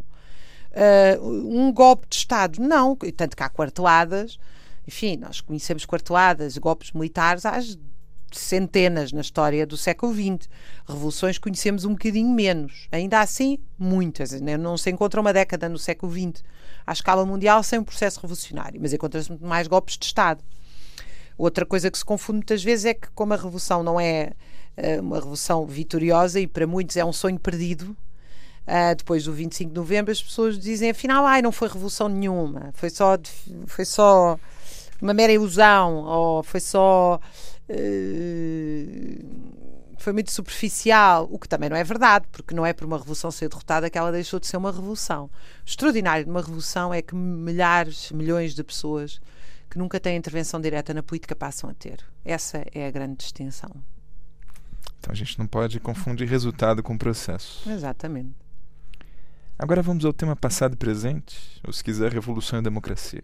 Uh, 0.70 1.26
um 1.26 1.72
golpe 1.72 2.06
de 2.08 2.16
Estado, 2.16 2.62
não, 2.62 2.96
tanto 2.96 3.36
que 3.36 3.42
há 3.42 3.48
quarteladas, 3.48 4.38
enfim, 4.86 5.16
nós 5.16 5.40
conhecemos 5.40 5.84
quarteladas, 5.84 6.56
golpes 6.56 6.92
militares, 6.92 7.44
há 7.44 7.60
centenas 8.38 9.12
na 9.12 9.20
história 9.20 9.66
do 9.66 9.76
século 9.76 10.14
XX. 10.14 10.48
Revoluções 10.86 11.38
conhecemos 11.38 11.84
um 11.84 11.92
bocadinho 11.92 12.30
menos. 12.30 12.88
Ainda 12.92 13.20
assim, 13.20 13.58
muitas. 13.78 14.32
Não 14.40 14.76
se 14.76 14.90
encontra 14.90 15.20
uma 15.20 15.32
década 15.32 15.68
no 15.68 15.78
século 15.78 16.12
XX 16.12 16.42
à 16.86 16.92
escala 16.92 17.24
mundial 17.24 17.62
sem 17.62 17.78
um 17.78 17.84
processo 17.84 18.20
revolucionário, 18.20 18.80
mas 18.80 18.92
encontra-se 18.92 19.28
muito 19.28 19.44
mais 19.44 19.66
golpes 19.66 19.96
de 19.96 20.06
Estado. 20.06 20.42
Outra 21.36 21.64
coisa 21.64 21.90
que 21.90 21.96
se 21.96 22.04
confunde 22.04 22.38
muitas 22.38 22.62
vezes 22.62 22.84
é 22.84 22.94
que, 22.94 23.08
como 23.14 23.32
a 23.32 23.36
revolução 23.36 23.82
não 23.82 23.98
é 23.98 24.32
uh, 24.76 25.00
uma 25.00 25.16
revolução 25.16 25.66
vitoriosa 25.66 26.38
e 26.38 26.46
para 26.46 26.66
muitos 26.66 26.96
é 26.96 27.04
um 27.04 27.12
sonho 27.12 27.38
perdido, 27.38 27.96
uh, 28.66 28.94
depois 28.96 29.24
do 29.24 29.32
25 29.32 29.70
de 29.70 29.76
novembro, 29.76 30.12
as 30.12 30.22
pessoas 30.22 30.58
dizem 30.58 30.90
afinal, 30.90 31.24
ai, 31.24 31.40
não 31.40 31.50
foi 31.50 31.68
revolução 31.68 32.08
nenhuma, 32.08 32.70
foi 32.74 32.90
só, 32.90 33.16
foi 33.66 33.84
só 33.84 34.38
uma 35.00 35.14
mera 35.14 35.32
ilusão, 35.32 36.04
ou 36.04 36.42
foi 36.42 36.60
só 36.60 37.18
eh, 37.22 37.49
foi 39.98 40.12
muito 40.12 40.32
superficial, 40.32 41.28
o 41.30 41.38
que 41.38 41.48
também 41.48 41.68
não 41.68 41.76
é 41.76 41.84
verdade, 41.84 42.26
porque 42.32 42.54
não 42.54 42.64
é 42.64 42.72
por 42.72 42.86
uma 42.86 42.96
revolução 42.96 43.30
ser 43.30 43.48
derrotada 43.48 43.90
que 43.90 43.98
ela 43.98 44.10
deixou 44.10 44.40
de 44.40 44.46
ser 44.46 44.56
uma 44.56 44.72
revolução. 44.72 45.26
O 45.26 45.30
extraordinário 45.68 46.24
de 46.24 46.30
uma 46.30 46.40
revolução 46.40 46.92
é 46.92 47.02
que 47.02 47.14
milhares, 47.14 48.10
milhões 48.10 48.54
de 48.54 48.64
pessoas 48.64 49.20
que 49.68 49.78
nunca 49.78 50.00
têm 50.00 50.16
intervenção 50.16 50.60
direta 50.60 50.92
na 50.94 51.02
política 51.02 51.36
passam 51.36 51.70
a 51.70 51.74
ter. 51.74 52.04
Essa 52.24 52.64
é 52.74 52.86
a 52.86 52.90
grande 52.90 53.18
distinção. 53.18 53.70
Então 54.98 55.12
a 55.12 55.14
gente 55.14 55.38
não 55.38 55.46
pode 55.46 55.78
confundir 55.78 56.28
resultado 56.28 56.82
com 56.82 56.96
processo. 56.98 57.68
Exatamente. 57.70 58.34
Agora 59.58 59.82
vamos 59.82 60.04
ao 60.04 60.12
tema 60.12 60.34
passado 60.34 60.72
e 60.72 60.76
presente, 60.76 61.60
ou 61.64 61.72
se 61.72 61.84
quiser, 61.84 62.10
revolução 62.12 62.58
e 62.58 62.62
democracia. 62.62 63.22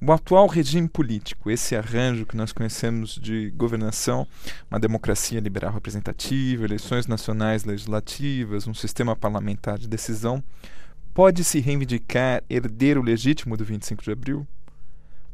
O 0.00 0.12
atual 0.12 0.46
regime 0.46 0.88
político, 0.88 1.50
esse 1.50 1.74
arranjo 1.74 2.26
que 2.26 2.36
nós 2.36 2.52
conhecemos 2.52 3.14
de 3.14 3.50
governação, 3.52 4.26
uma 4.70 4.78
democracia 4.78 5.40
liberal 5.40 5.72
representativa, 5.72 6.64
eleições 6.64 7.06
nacionais 7.06 7.64
legislativas, 7.64 8.66
um 8.66 8.74
sistema 8.74 9.16
parlamentar 9.16 9.78
de 9.78 9.88
decisão, 9.88 10.42
pode 11.14 11.44
se 11.44 11.60
reivindicar 11.60 12.42
herdeiro 12.50 13.00
legítimo 13.00 13.56
do 13.56 13.64
25 13.64 14.02
de 14.02 14.10
abril? 14.10 14.46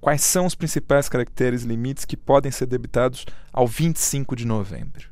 Quais 0.01 0.23
são 0.23 0.47
os 0.47 0.55
principais 0.55 1.09
caracteres 1.09 1.63
e 1.63 1.67
limites 1.67 2.05
que 2.05 2.17
podem 2.17 2.51
ser 2.51 2.67
debitados 2.67 3.27
ao 3.53 3.67
25 3.67 4.35
de 4.35 4.47
novembro? 4.47 5.09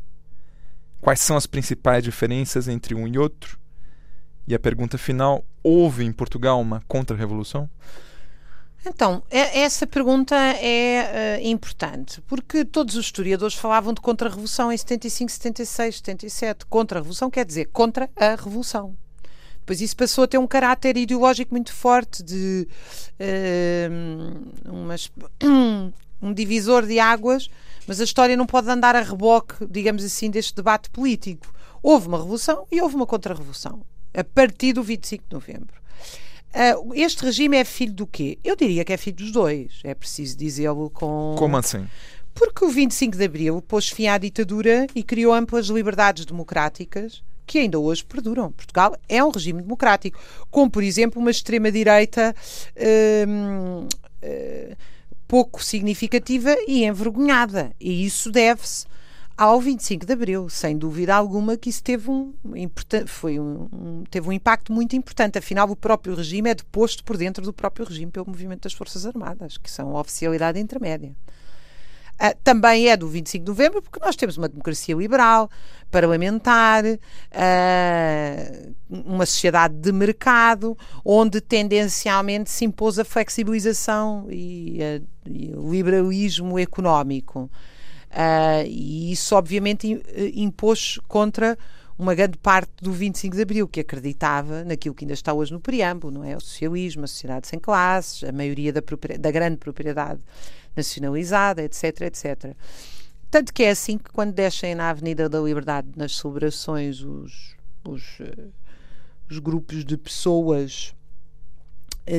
Quais 1.00 1.20
são 1.20 1.36
as 1.36 1.46
principais 1.46 2.02
diferenças 2.02 2.68
entre 2.68 2.94
um 2.94 3.06
e 3.06 3.18
outro? 3.18 3.58
E 4.46 4.54
a 4.54 4.58
pergunta 4.58 4.96
final: 4.96 5.44
houve 5.62 6.04
em 6.04 6.12
Portugal 6.12 6.60
uma 6.60 6.82
contra-revolução? 6.88 7.68
Então, 8.86 9.22
é, 9.30 9.60
essa 9.60 9.86
pergunta 9.86 10.34
é 10.36 11.38
uh, 11.40 11.46
importante, 11.46 12.20
porque 12.22 12.64
todos 12.64 12.94
os 12.94 13.06
historiadores 13.06 13.54
falavam 13.54 13.92
de 13.92 14.00
contra-revolução 14.00 14.72
em 14.72 14.76
75, 14.76 15.30
76, 15.30 15.96
77. 15.96 16.66
Contra-revolução 16.66 17.30
quer 17.30 17.44
dizer 17.44 17.66
contra 17.66 18.08
a 18.16 18.30
revolução. 18.30 18.96
Depois 19.58 19.82
isso 19.82 19.96
passou 19.96 20.24
a 20.24 20.26
ter 20.26 20.38
um 20.38 20.46
caráter 20.46 20.96
ideológico 20.96 21.52
muito 21.52 21.74
forte 21.74 22.22
de 22.22 22.66
uh, 23.20 24.72
umas, 24.72 25.10
um 26.22 26.32
divisor 26.32 26.86
de 26.86 26.98
águas, 26.98 27.50
mas 27.86 28.00
a 28.00 28.04
história 28.04 28.36
não 28.36 28.46
pode 28.46 28.70
andar 28.70 28.96
a 28.96 29.02
reboque, 29.02 29.66
digamos 29.68 30.02
assim, 30.02 30.30
deste 30.30 30.54
debate 30.54 30.88
político. 30.88 31.52
Houve 31.82 32.08
uma 32.08 32.16
revolução 32.16 32.66
e 32.72 32.80
houve 32.80 32.94
uma 32.96 33.06
contra-revolução, 33.06 33.82
a 34.14 34.24
partir 34.24 34.72
do 34.72 34.82
25 34.82 35.24
de 35.28 35.34
novembro. 35.34 35.78
Uh, 36.54 36.94
este 36.94 37.24
regime 37.24 37.56
é 37.56 37.64
filho 37.64 37.92
do 37.92 38.06
quê? 38.06 38.38
Eu 38.42 38.56
diria 38.56 38.84
que 38.84 38.92
é 38.92 38.96
filho 38.96 39.16
dos 39.16 39.30
dois. 39.30 39.80
É 39.84 39.94
preciso 39.94 40.36
dizê-lo 40.36 40.90
com. 40.90 41.34
Como 41.38 41.56
assim? 41.56 41.86
Porque 42.34 42.64
o 42.64 42.68
25 42.68 43.16
de 43.16 43.24
Abril 43.24 43.60
pôs 43.60 43.88
fim 43.88 44.06
à 44.06 44.16
ditadura 44.16 44.86
e 44.94 45.02
criou 45.02 45.32
amplas 45.32 45.66
liberdades 45.66 46.24
democráticas 46.24 47.22
que 47.48 47.58
ainda 47.58 47.78
hoje 47.78 48.04
perduram. 48.04 48.52
Portugal 48.52 48.94
é 49.08 49.24
um 49.24 49.30
regime 49.30 49.62
democrático, 49.62 50.20
como 50.50 50.70
por 50.70 50.82
exemplo 50.82 51.20
uma 51.20 51.30
extrema-direita 51.30 52.34
uh, 52.76 53.84
uh, 53.84 54.76
pouco 55.26 55.64
significativa 55.64 56.54
e 56.68 56.84
envergonhada. 56.84 57.72
E 57.80 58.04
isso 58.04 58.30
deve-se 58.30 58.86
ao 59.38 59.60
25 59.60 60.04
de 60.04 60.12
Abril, 60.12 60.48
sem 60.48 60.76
dúvida 60.76 61.14
alguma 61.14 61.56
que 61.56 61.70
isso 61.70 61.80
teve 61.80 62.10
um, 62.10 62.34
foi 63.06 63.38
um, 63.38 63.68
um, 63.72 64.04
teve 64.10 64.28
um 64.28 64.32
impacto 64.32 64.72
muito 64.72 64.96
importante. 64.96 65.38
Afinal, 65.38 65.70
o 65.70 65.76
próprio 65.76 66.16
regime 66.16 66.50
é 66.50 66.56
deposto 66.56 67.04
por 67.04 67.16
dentro 67.16 67.44
do 67.44 67.52
próprio 67.52 67.86
regime 67.86 68.10
pelo 68.10 68.26
movimento 68.26 68.62
das 68.62 68.72
Forças 68.72 69.06
Armadas, 69.06 69.56
que 69.56 69.70
são 69.70 69.96
a 69.96 70.00
oficialidade 70.00 70.58
intermédia. 70.58 71.14
Uh, 72.20 72.36
também 72.42 72.88
é 72.88 72.96
do 72.96 73.06
25 73.06 73.44
de 73.44 73.48
novembro, 73.48 73.80
porque 73.80 74.04
nós 74.04 74.16
temos 74.16 74.36
uma 74.36 74.48
democracia 74.48 74.96
liberal, 74.96 75.48
parlamentar, 75.88 76.84
uh, 76.84 76.98
uma 78.90 79.24
sociedade 79.24 79.76
de 79.76 79.92
mercado, 79.92 80.76
onde 81.04 81.40
tendencialmente 81.40 82.50
se 82.50 82.64
impôs 82.64 82.98
a 82.98 83.04
flexibilização 83.04 84.26
e, 84.28 84.80
e 85.24 85.54
o 85.54 85.70
liberalismo 85.70 86.58
económico. 86.58 87.48
Uh, 88.10 88.66
e 88.66 89.12
isso, 89.12 89.34
obviamente, 89.34 90.02
impôs 90.34 90.98
contra 91.06 91.58
uma 91.98 92.14
grande 92.14 92.38
parte 92.38 92.70
do 92.80 92.92
25 92.92 93.34
de 93.34 93.42
Abril, 93.42 93.68
que 93.68 93.80
acreditava 93.80 94.62
naquilo 94.64 94.94
que 94.94 95.04
ainda 95.04 95.14
está 95.14 95.32
hoje 95.32 95.52
no 95.52 95.60
preâmbulo, 95.60 96.12
não 96.12 96.24
é? 96.24 96.36
O 96.36 96.40
socialismo, 96.40 97.04
a 97.04 97.08
sociedade 97.08 97.48
sem 97.48 97.58
classes, 97.58 98.22
a 98.22 98.30
maioria 98.30 98.72
da, 98.72 98.80
da 99.18 99.30
grande 99.32 99.56
propriedade 99.56 100.20
nacionalizada, 100.76 101.62
etc, 101.62 102.02
etc. 102.02 102.54
Tanto 103.30 103.52
que 103.52 103.64
é 103.64 103.70
assim 103.70 103.98
que 103.98 104.10
quando 104.10 104.32
descem 104.32 104.76
na 104.76 104.90
Avenida 104.90 105.28
da 105.28 105.40
Liberdade 105.40 105.88
nas 105.96 106.16
celebrações 106.16 107.02
os, 107.02 107.56
os, 107.84 108.20
uh, 108.20 108.52
os 109.28 109.38
grupos 109.40 109.84
de 109.84 109.98
pessoas 109.98 110.94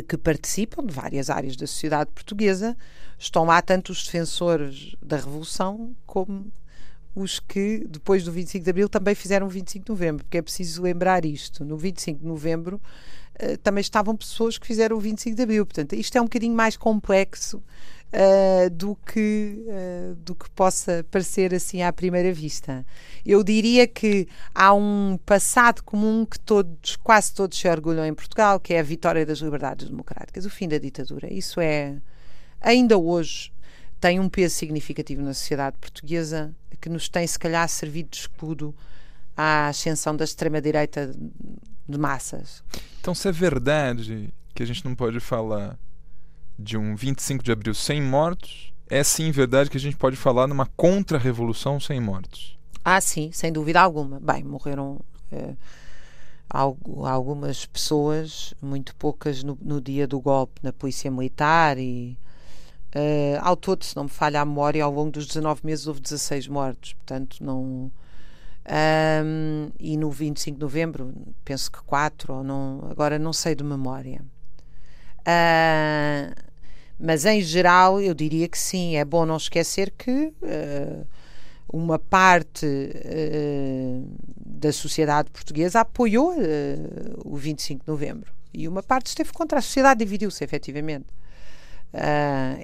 que 0.07 0.17
participam 0.17 0.85
de 0.85 0.93
várias 0.93 1.29
áreas 1.29 1.55
da 1.55 1.65
sociedade 1.65 2.11
portuguesa, 2.11 2.77
estão 3.17 3.45
lá 3.45 3.61
tanto 3.61 3.91
os 3.91 4.03
defensores 4.03 4.95
da 5.01 5.17
Revolução 5.17 5.95
como 6.05 6.51
os 7.15 7.39
que, 7.39 7.85
depois 7.89 8.23
do 8.23 8.31
25 8.31 8.63
de 8.63 8.69
Abril, 8.69 8.89
também 8.89 9.15
fizeram 9.15 9.47
o 9.47 9.49
25 9.49 9.85
de 9.85 9.91
Novembro, 9.91 10.23
porque 10.23 10.37
é 10.37 10.41
preciso 10.41 10.81
lembrar 10.81 11.25
isto. 11.25 11.65
No 11.65 11.77
25 11.77 12.19
de 12.19 12.25
Novembro 12.25 12.81
uh, 13.41 13.57
também 13.57 13.81
estavam 13.81 14.15
pessoas 14.15 14.57
que 14.57 14.67
fizeram 14.67 14.95
o 14.95 14.99
25 14.99 15.35
de 15.35 15.41
Abril, 15.41 15.65
portanto, 15.65 15.93
isto 15.93 16.17
é 16.17 16.21
um 16.21 16.25
bocadinho 16.25 16.55
mais 16.55 16.77
complexo 16.77 17.61
uh, 18.13 18.69
do, 18.69 18.95
que, 18.95 19.63
uh, 19.67 20.15
do 20.15 20.35
que 20.35 20.49
possa 20.51 21.05
parecer 21.09 21.53
assim 21.53 21.81
à 21.81 21.91
primeira 21.91 22.31
vista. 22.33 22.85
Eu 23.25 23.43
diria 23.43 23.87
que 23.87 24.27
há 24.53 24.73
um 24.73 25.17
passado 25.25 25.83
comum 25.83 26.25
que 26.25 26.39
todos, 26.39 26.95
quase 26.97 27.33
todos 27.33 27.57
se 27.57 27.67
orgulham 27.67 28.05
em 28.05 28.13
Portugal, 28.13 28.59
que 28.59 28.73
é 28.73 28.79
a 28.79 28.83
vitória 28.83 29.25
das 29.25 29.39
liberdades 29.39 29.89
democráticas, 29.89 30.45
o 30.45 30.49
fim 30.49 30.67
da 30.67 30.77
ditadura. 30.77 31.31
Isso 31.31 31.59
é, 31.59 31.97
ainda 32.61 32.97
hoje, 32.97 33.51
tem 33.99 34.19
um 34.19 34.29
peso 34.29 34.55
significativo 34.55 35.21
na 35.21 35.33
sociedade 35.33 35.77
portuguesa 35.77 36.55
que 36.79 36.87
nos 36.87 37.09
tem, 37.09 37.27
se 37.27 37.37
calhar, 37.37 37.67
servido 37.67 38.09
de 38.11 38.17
escudo 38.17 38.73
à 39.35 39.67
ascensão 39.67 40.15
da 40.15 40.23
extrema-direita 40.23 41.13
de 41.87 41.97
massas. 41.97 42.63
Então, 43.01 43.13
se 43.13 43.27
é 43.27 43.31
verdade 43.31 44.33
que 44.53 44.63
a 44.63 44.65
gente 44.65 44.85
não 44.85 44.95
pode 44.95 45.19
falar 45.19 45.77
de 46.59 46.77
um 46.77 46.95
25 46.95 47.43
de 47.43 47.51
abril 47.51 47.73
sem 47.73 48.01
mortos, 48.01 48.73
é 48.89 49.03
sim 49.03 49.31
verdade 49.31 49.69
que 49.69 49.77
a 49.77 49.79
gente 49.79 49.95
pode 49.95 50.17
falar 50.17 50.47
numa 50.47 50.65
contra-revolução 50.65 51.79
sem 51.79 52.01
mortos. 52.01 52.57
Ah, 52.83 52.99
sim, 52.99 53.31
sem 53.31 53.51
dúvida 53.51 53.79
alguma. 53.79 54.19
Bem, 54.19 54.43
morreram 54.43 54.99
eh, 55.31 55.53
algumas 56.49 57.65
pessoas, 57.65 58.53
muito 58.61 58.95
poucas 58.95 59.43
no, 59.43 59.57
no, 59.61 59.79
dia 59.79 60.07
do 60.07 60.19
golpe 60.19 60.59
na 60.61 60.73
Polícia 60.73 61.09
Militar 61.09 61.77
e 61.77 62.17
eh, 62.93 63.39
ao 63.41 63.55
todo, 63.55 63.85
se 63.85 63.95
não 63.95 64.03
me 64.03 64.09
falha 64.09 64.41
a 64.41 64.45
memória, 64.45 64.83
ao 64.83 64.91
longo 64.91 65.11
dos 65.11 65.27
19 65.27 65.61
meses 65.63 65.87
houve 65.87 66.01
16 66.01 66.47
mortos, 66.47 66.93
portanto 66.93 67.37
não... 67.41 67.91
Um, 68.71 69.71
e 69.79 69.97
no 69.97 70.11
25 70.11 70.57
de 70.57 70.61
novembro, 70.61 71.11
penso 71.43 71.71
que 71.71 71.81
4 71.83 72.33
ou 72.35 72.43
não, 72.43 72.87
agora 72.91 73.17
não 73.17 73.33
sei 73.33 73.55
de 73.55 73.63
memória. 73.63 74.21
Uh, 75.21 76.48
mas 76.99 77.23
em 77.25 77.41
geral, 77.41 78.01
eu 78.01 78.13
diria 78.13 78.47
que 78.49 78.57
sim, 78.57 78.97
é 78.97 79.05
bom 79.05 79.25
não 79.25 79.37
esquecer 79.37 79.91
que 79.97 80.33
uh, 80.41 81.07
uma 81.71 81.97
parte 81.97 82.65
uh, 82.65 84.07
da 84.35 84.73
sociedade 84.73 85.29
portuguesa 85.31 85.79
apoiou 85.79 86.33
uh, 86.33 87.21
o 87.23 87.37
25 87.37 87.85
de 87.85 87.89
novembro 87.89 88.33
e 88.53 88.67
uma 88.67 88.83
parte 88.83 89.07
esteve 89.07 89.31
contra. 89.31 89.59
A 89.59 89.61
sociedade 89.61 89.99
dividiu-se, 89.99 90.43
efetivamente. 90.43 91.07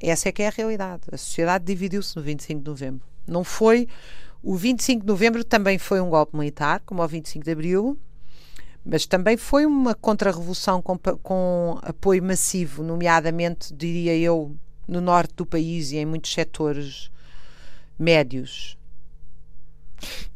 essa 0.01 0.27
é 0.27 0.31
que 0.33 0.43
é 0.43 0.47
a 0.47 0.51
realidade. 0.51 1.03
A 1.11 1.17
sociedade 1.17 1.63
dividiu-se 1.63 2.15
no 2.15 2.21
25 2.21 2.61
de 2.61 2.69
novembro. 2.69 3.07
Não 3.25 3.43
foi. 3.43 3.87
O 4.43 4.55
25 4.55 5.01
de 5.01 5.07
novembro 5.07 5.43
também 5.43 5.77
foi 5.77 6.01
um 6.01 6.09
golpe 6.09 6.35
militar, 6.35 6.81
como 6.85 7.01
o 7.01 7.07
25 7.07 7.45
de 7.45 7.51
abril, 7.51 7.97
mas 8.85 9.07
também 9.07 9.35
foi 9.35 9.65
uma 9.65 9.95
contra-revolução 9.95 10.81
com, 10.81 10.97
com 10.97 11.79
apoio 11.81 12.23
massivo, 12.23 12.83
nomeadamente, 12.83 13.73
diria 13.73 14.15
eu, 14.15 14.55
no 14.87 15.01
norte 15.01 15.33
do 15.33 15.45
país 15.45 15.91
e 15.91 15.97
em 15.97 16.05
muitos 16.05 16.31
setores 16.31 17.09
médios. 17.97 18.77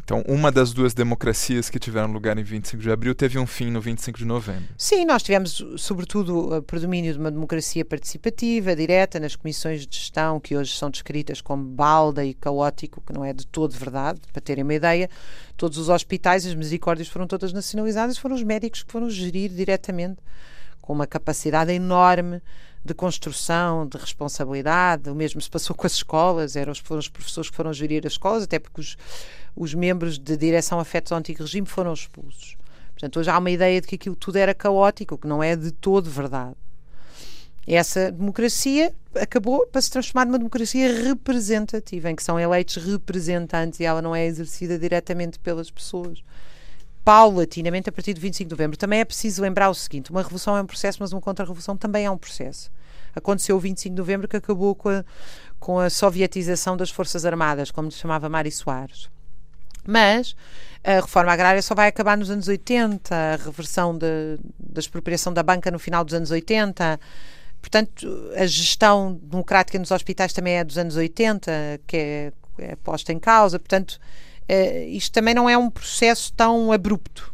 Então, 0.04 0.24
uma 0.28 0.52
das 0.52 0.74
duas 0.74 0.96
democracias 0.96 1.70
que 1.70 1.78
tiveram 1.78 2.12
lugar 2.12 2.36
em 2.38 2.44
25 2.44 2.82
de 2.82 2.90
abril 2.90 3.14
teve 3.14 3.38
um 3.38 3.46
fim 3.46 3.70
no 3.70 3.80
25 3.80 4.18
de 4.18 4.26
novembro. 4.26 4.64
Sim, 4.76 5.06
nós 5.06 5.22
tivemos, 5.22 5.64
sobretudo, 5.78 6.56
o 6.58 6.62
predomínio 6.64 7.14
de 7.14 7.20
uma 7.20 7.30
democracia 7.30 7.86
participativa, 7.86 8.76
direta, 8.76 9.20
nas 9.20 9.36
comissões 9.36 9.86
de 9.86 9.96
gestão, 9.96 10.40
que 10.40 10.58
hoje 10.58 10.76
são 10.76 10.90
descritas 10.90 11.42
como 11.42 11.64
balda 11.64 12.26
e 12.26 12.34
caótico, 12.34 13.04
que 13.06 13.14
não 13.14 13.24
é 13.24 13.34
de 13.34 13.46
todo 13.46 13.72
verdade, 13.72 14.20
para 14.34 14.42
terem 14.42 14.64
uma 14.64 14.74
ideia. 14.74 15.08
Todos 15.56 15.78
os 15.78 15.90
hospitais, 15.90 16.44
as 16.44 16.56
misericórdias 16.56 17.08
foram 17.08 17.28
todas 17.28 17.54
nacionalizadas, 17.54 18.18
foram 18.18 18.36
os 18.36 18.42
médicos 18.42 18.82
que 18.82 18.92
foram 18.92 19.12
gerir 19.12 19.52
diretamente, 19.52 20.18
com 20.82 20.92
uma 20.92 21.06
capacidade 21.06 21.72
enorme 21.72 22.42
de 22.84 22.94
construção, 22.94 23.88
de 23.88 23.98
responsabilidade. 23.98 25.10
O 25.10 25.16
mesmo 25.16 25.42
se 25.42 25.50
passou 25.50 25.76
com 25.76 25.86
as 25.86 25.94
escolas, 25.94 26.56
eram 26.56 26.72
os, 26.72 26.80
foram 26.80 27.00
os 27.00 27.10
professores 27.10 27.50
que 27.50 27.56
foram 27.56 27.74
gerir 27.74 28.06
as 28.06 28.14
escolas, 28.14 28.44
até 28.44 28.60
porque 28.60 28.82
os, 28.82 28.98
os 29.56 29.74
membros 29.74 30.18
de 30.18 30.38
direção 30.38 30.80
afetos 30.80 31.12
ao 31.12 31.20
antigo 31.20 31.44
regime 31.44 31.68
foram 31.68 31.94
expulsos. 31.94 32.58
Portanto, 32.92 33.20
hoje 33.20 33.30
há 33.30 33.38
uma 33.38 33.52
ideia 33.52 33.80
de 33.80 33.88
que 33.88 33.96
aquilo 33.96 34.16
tudo 34.16 34.38
era 34.38 34.54
caótico, 34.54 35.18
que 35.18 35.28
não 35.28 35.42
é 35.42 35.56
de 35.56 35.72
todo 35.72 36.10
verdade. 36.10 36.56
Essa 37.68 38.12
democracia 38.12 38.94
acabou 39.14 39.66
para 39.68 39.80
se 39.82 39.92
transformar 39.92 40.26
numa 40.26 40.40
democracia 40.40 40.92
representativa, 41.04 42.10
em 42.10 42.16
que 42.16 42.24
são 42.24 42.40
eleitos 42.40 42.78
representantes 42.78 43.80
e 43.80 43.86
ela 43.86 44.02
não 44.02 44.16
é 44.16 44.26
exercida 44.26 44.78
diretamente 44.78 45.38
pelas 45.38 45.70
pessoas 45.70 46.24
paulatinamente 47.10 47.90
a 47.90 47.92
partir 47.92 48.14
do 48.14 48.22
25 48.22 48.48
de 48.48 48.54
novembro. 48.54 48.78
Também 48.78 49.00
é 49.00 49.06
preciso 49.06 49.42
lembrar 49.42 49.68
o 49.72 49.74
seguinte: 49.74 50.12
uma 50.12 50.22
revolução 50.22 50.56
é 50.56 50.62
um 50.62 50.66
processo, 50.68 51.00
mas 51.02 51.12
uma 51.12 51.20
contra-revolução 51.20 51.76
também 51.76 52.06
é 52.06 52.12
um 52.12 52.18
processo. 52.20 52.70
Aconteceu 53.16 53.56
o 53.56 53.60
25 53.60 53.96
de 53.96 54.00
novembro 54.00 54.28
que 54.28 54.38
acabou 54.38 54.76
com 54.76 54.90
a, 54.90 55.04
com 55.60 55.80
a 55.80 55.90
sovietização 55.90 56.78
das 56.78 56.92
Forças 56.92 57.26
Armadas, 57.26 57.72
como 57.72 57.92
chamava 57.92 58.30
Mário 58.30 58.52
Soares. 58.52 59.10
Mas 59.88 60.36
a 60.84 60.98
reforma 60.98 61.32
agrária 61.32 61.64
só 61.64 61.74
vai 61.74 61.88
acabar 61.88 62.16
nos 62.16 62.30
anos 62.30 62.48
80, 62.48 63.16
a 63.16 63.36
reversão 63.38 63.98
de, 63.98 64.38
da 64.60 64.80
expropriação 64.80 65.34
da 65.34 65.42
banca 65.42 65.72
no 65.72 65.80
final 65.80 66.06
dos 66.06 66.14
anos 66.14 66.30
80. 66.30 67.00
Portanto, 67.60 68.32
a 68.36 68.46
gestão 68.46 69.20
democrática 69.24 69.80
nos 69.80 69.90
hospitais 69.90 70.32
também 70.32 70.58
é 70.58 70.64
dos 70.64 70.78
anos 70.78 70.96
80, 70.96 71.82
que 71.88 71.98
é, 71.98 72.34
é 72.60 72.76
posta 72.76 73.12
em 73.12 73.18
causa. 73.18 73.58
Portanto, 73.58 74.00
uh, 74.50 74.90
isto 74.90 75.12
também 75.14 75.34
não 75.34 75.50
é 75.50 75.58
um 75.58 75.70
processo 75.70 76.34
tão 76.34 76.72
abrupto. 76.72 77.34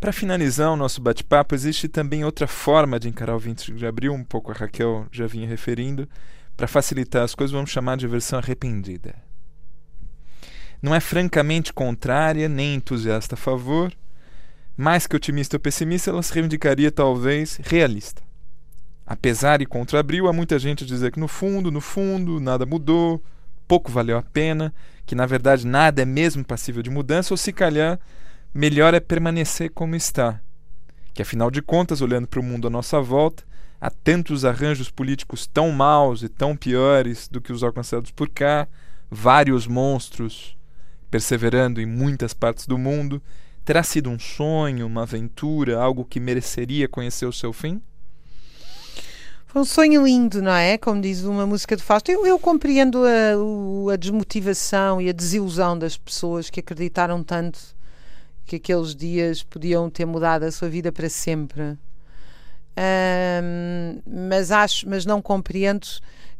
Para 0.00 0.12
finalizar 0.12 0.70
o 0.70 0.76
nosso 0.76 1.00
bate-papo, 1.00 1.54
existe 1.54 1.88
também 1.88 2.24
outra 2.24 2.46
forma 2.46 3.00
de 3.00 3.08
encarar 3.08 3.34
o 3.34 3.38
25 3.38 3.76
de 3.76 3.86
abril, 3.86 4.12
um 4.12 4.22
pouco 4.22 4.52
a 4.52 4.54
Raquel 4.54 5.06
já 5.10 5.26
vinha 5.26 5.48
referindo. 5.48 6.08
Para 6.56 6.68
facilitar 6.68 7.24
as 7.24 7.34
coisas, 7.34 7.52
vamos 7.52 7.70
chamar 7.70 7.96
de 7.96 8.06
versão 8.06 8.38
arrependida. 8.38 9.14
Não 10.80 10.94
é 10.94 11.00
francamente 11.00 11.72
contrária, 11.72 12.48
nem 12.48 12.76
entusiasta 12.76 13.34
a 13.34 13.38
favor, 13.38 13.92
mais 14.76 15.08
que 15.08 15.16
otimista 15.16 15.56
ou 15.56 15.60
pessimista, 15.60 16.10
ela 16.10 16.22
se 16.22 16.32
reivindicaria 16.32 16.92
talvez 16.92 17.58
realista. 17.64 18.22
Apesar 19.04 19.60
e 19.60 19.66
contra 19.66 19.98
abril, 19.98 20.28
há 20.28 20.32
muita 20.32 20.58
gente 20.58 20.84
a 20.84 20.86
dizer 20.86 21.10
que 21.10 21.18
no 21.18 21.26
fundo, 21.26 21.72
no 21.72 21.80
fundo, 21.80 22.38
nada 22.38 22.64
mudou, 22.64 23.20
pouco 23.66 23.90
valeu 23.90 24.16
a 24.16 24.22
pena, 24.22 24.72
que 25.08 25.14
na 25.14 25.24
verdade 25.24 25.66
nada 25.66 26.02
é 26.02 26.04
mesmo 26.04 26.44
passível 26.44 26.82
de 26.82 26.90
mudança, 26.90 27.32
ou 27.32 27.38
se 27.38 27.50
calhar 27.50 27.98
melhor 28.52 28.92
é 28.92 29.00
permanecer 29.00 29.70
como 29.70 29.96
está. 29.96 30.38
Que 31.14 31.22
afinal 31.22 31.50
de 31.50 31.62
contas, 31.62 32.02
olhando 32.02 32.28
para 32.28 32.38
o 32.38 32.42
mundo 32.42 32.66
à 32.66 32.70
nossa 32.70 33.00
volta, 33.00 33.42
há 33.80 33.88
tantos 33.88 34.44
arranjos 34.44 34.90
políticos 34.90 35.46
tão 35.46 35.72
maus 35.72 36.22
e 36.22 36.28
tão 36.28 36.54
piores 36.54 37.26
do 37.26 37.40
que 37.40 37.54
os 37.54 37.62
alcançados 37.62 38.10
por 38.10 38.28
cá, 38.28 38.68
vários 39.10 39.66
monstros 39.66 40.54
perseverando 41.10 41.80
em 41.80 41.86
muitas 41.86 42.34
partes 42.34 42.66
do 42.66 42.76
mundo, 42.76 43.22
terá 43.64 43.82
sido 43.82 44.10
um 44.10 44.18
sonho, 44.18 44.86
uma 44.86 45.04
aventura, 45.04 45.80
algo 45.80 46.04
que 46.04 46.20
mereceria 46.20 46.86
conhecer 46.86 47.24
o 47.24 47.32
seu 47.32 47.50
fim? 47.50 47.80
Foi 49.48 49.62
um 49.62 49.64
sonho 49.64 50.04
lindo, 50.04 50.42
não 50.42 50.52
é? 50.52 50.76
Como 50.76 51.00
diz 51.00 51.24
uma 51.24 51.46
música 51.46 51.74
de 51.74 51.82
Fausto. 51.82 52.10
Eu, 52.10 52.26
eu 52.26 52.38
compreendo 52.38 53.02
a, 53.06 53.92
a, 53.94 53.96
desmotivação 53.96 55.00
e 55.00 55.08
a 55.08 55.12
desilusão 55.12 55.78
das 55.78 55.96
pessoas 55.96 56.50
que 56.50 56.60
acreditaram 56.60 57.24
tanto 57.24 57.58
que 58.44 58.56
aqueles 58.56 58.94
dias 58.94 59.42
podiam 59.42 59.88
ter 59.88 60.04
mudado 60.04 60.42
a 60.42 60.52
sua 60.52 60.68
vida 60.68 60.92
para 60.92 61.08
sempre. 61.08 61.78
Um, 62.76 64.02
mas 64.06 64.52
acho, 64.52 64.86
mas 64.86 65.06
não 65.06 65.22
compreendo 65.22 65.86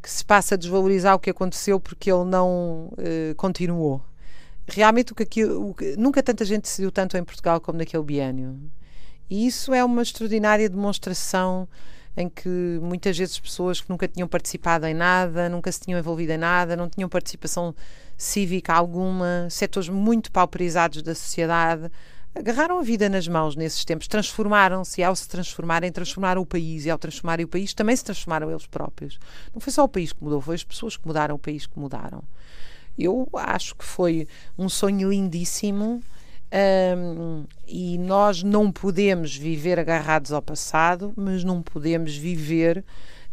que 0.03 0.11
se 0.11 0.23
passa 0.23 0.55
a 0.55 0.59
desvalorizar 0.59 1.14
o 1.14 1.18
que 1.18 1.31
aconteceu 1.31 1.81
porque 1.81 2.12
ele 2.12 2.25
não 2.25 2.90
uh, 2.92 3.35
continuou. 3.38 4.03
Realmente 4.66 5.12
o 5.12 5.14
que, 5.14 5.44
o 5.47 5.73
que, 5.73 5.97
nunca 5.97 6.23
tanta 6.23 6.44
gente 6.44 6.64
decidiu 6.64 6.92
tanto 6.92 7.16
em 7.16 7.25
Portugal 7.25 7.59
como 7.59 7.79
naquele 7.79 8.03
biênio. 8.03 8.61
E 9.31 9.47
isso 9.47 9.73
é 9.73 9.83
uma 9.83 10.03
extraordinária 10.03 10.68
demonstração 10.68 11.66
em 12.19 12.29
que 12.29 12.49
muitas 12.83 13.17
vezes 13.17 13.39
pessoas 13.39 13.81
que 13.81 13.89
nunca 13.89 14.09
tinham 14.09 14.27
participado 14.27 14.85
em 14.87 14.93
nada, 14.93 15.49
nunca 15.49 15.71
se 15.71 15.81
tinham 15.81 16.01
envolvido 16.01 16.33
em 16.33 16.37
nada, 16.37 16.75
não 16.75 16.89
tinham 16.89 17.09
participação 17.09 17.73
cívica 18.17 18.75
alguma, 18.75 19.47
setores 19.49 19.89
muito 19.89 20.33
pauperizados 20.33 21.01
da 21.01 21.15
sociedade, 21.15 21.89
agarraram 22.35 22.81
a 22.81 22.83
vida 22.83 23.09
nas 23.09 23.29
mãos 23.29 23.55
nesses 23.55 23.85
tempos, 23.85 24.09
transformaram-se 24.09 25.01
e 25.01 25.05
ao 25.05 25.15
se 25.15 25.29
transformarem, 25.29 25.93
transformaram 25.93 26.43
o 26.43 26.47
país 26.47 26.85
e 26.85 26.91
ao 26.91 26.99
transformarem 26.99 27.45
o 27.45 27.49
país 27.49 27.73
também 27.73 27.95
se 27.95 28.05
transformaram 28.05 28.51
eles 28.51 28.67
próprios. 28.67 29.21
Não 29.55 29.61
foi 29.61 29.73
só 29.73 29.85
o 29.85 29.89
país 29.89 30.13
que 30.13 30.23
mudou, 30.23 30.41
foi 30.41 30.57
as 30.57 30.65
pessoas 30.65 30.97
que 30.97 31.07
mudaram 31.07 31.37
o 31.37 31.39
país 31.39 31.67
que 31.67 31.79
mudaram. 31.79 32.25
Eu 32.99 33.29
acho 33.33 33.77
que 33.77 33.85
foi 33.85 34.27
um 34.59 34.69
sonho 34.69 35.11
lindíssimo 35.11 36.03
um, 36.51 37.45
e 37.67 37.99
nós 37.99 38.43
não 38.43 38.73
podemos 38.73 39.37
viver 39.37 39.79
agarrados 39.79 40.33
ao 40.33 40.41
passado, 40.41 41.13
mas 41.17 41.45
não 41.45 41.63
podemos 41.63 42.17
viver 42.17 42.85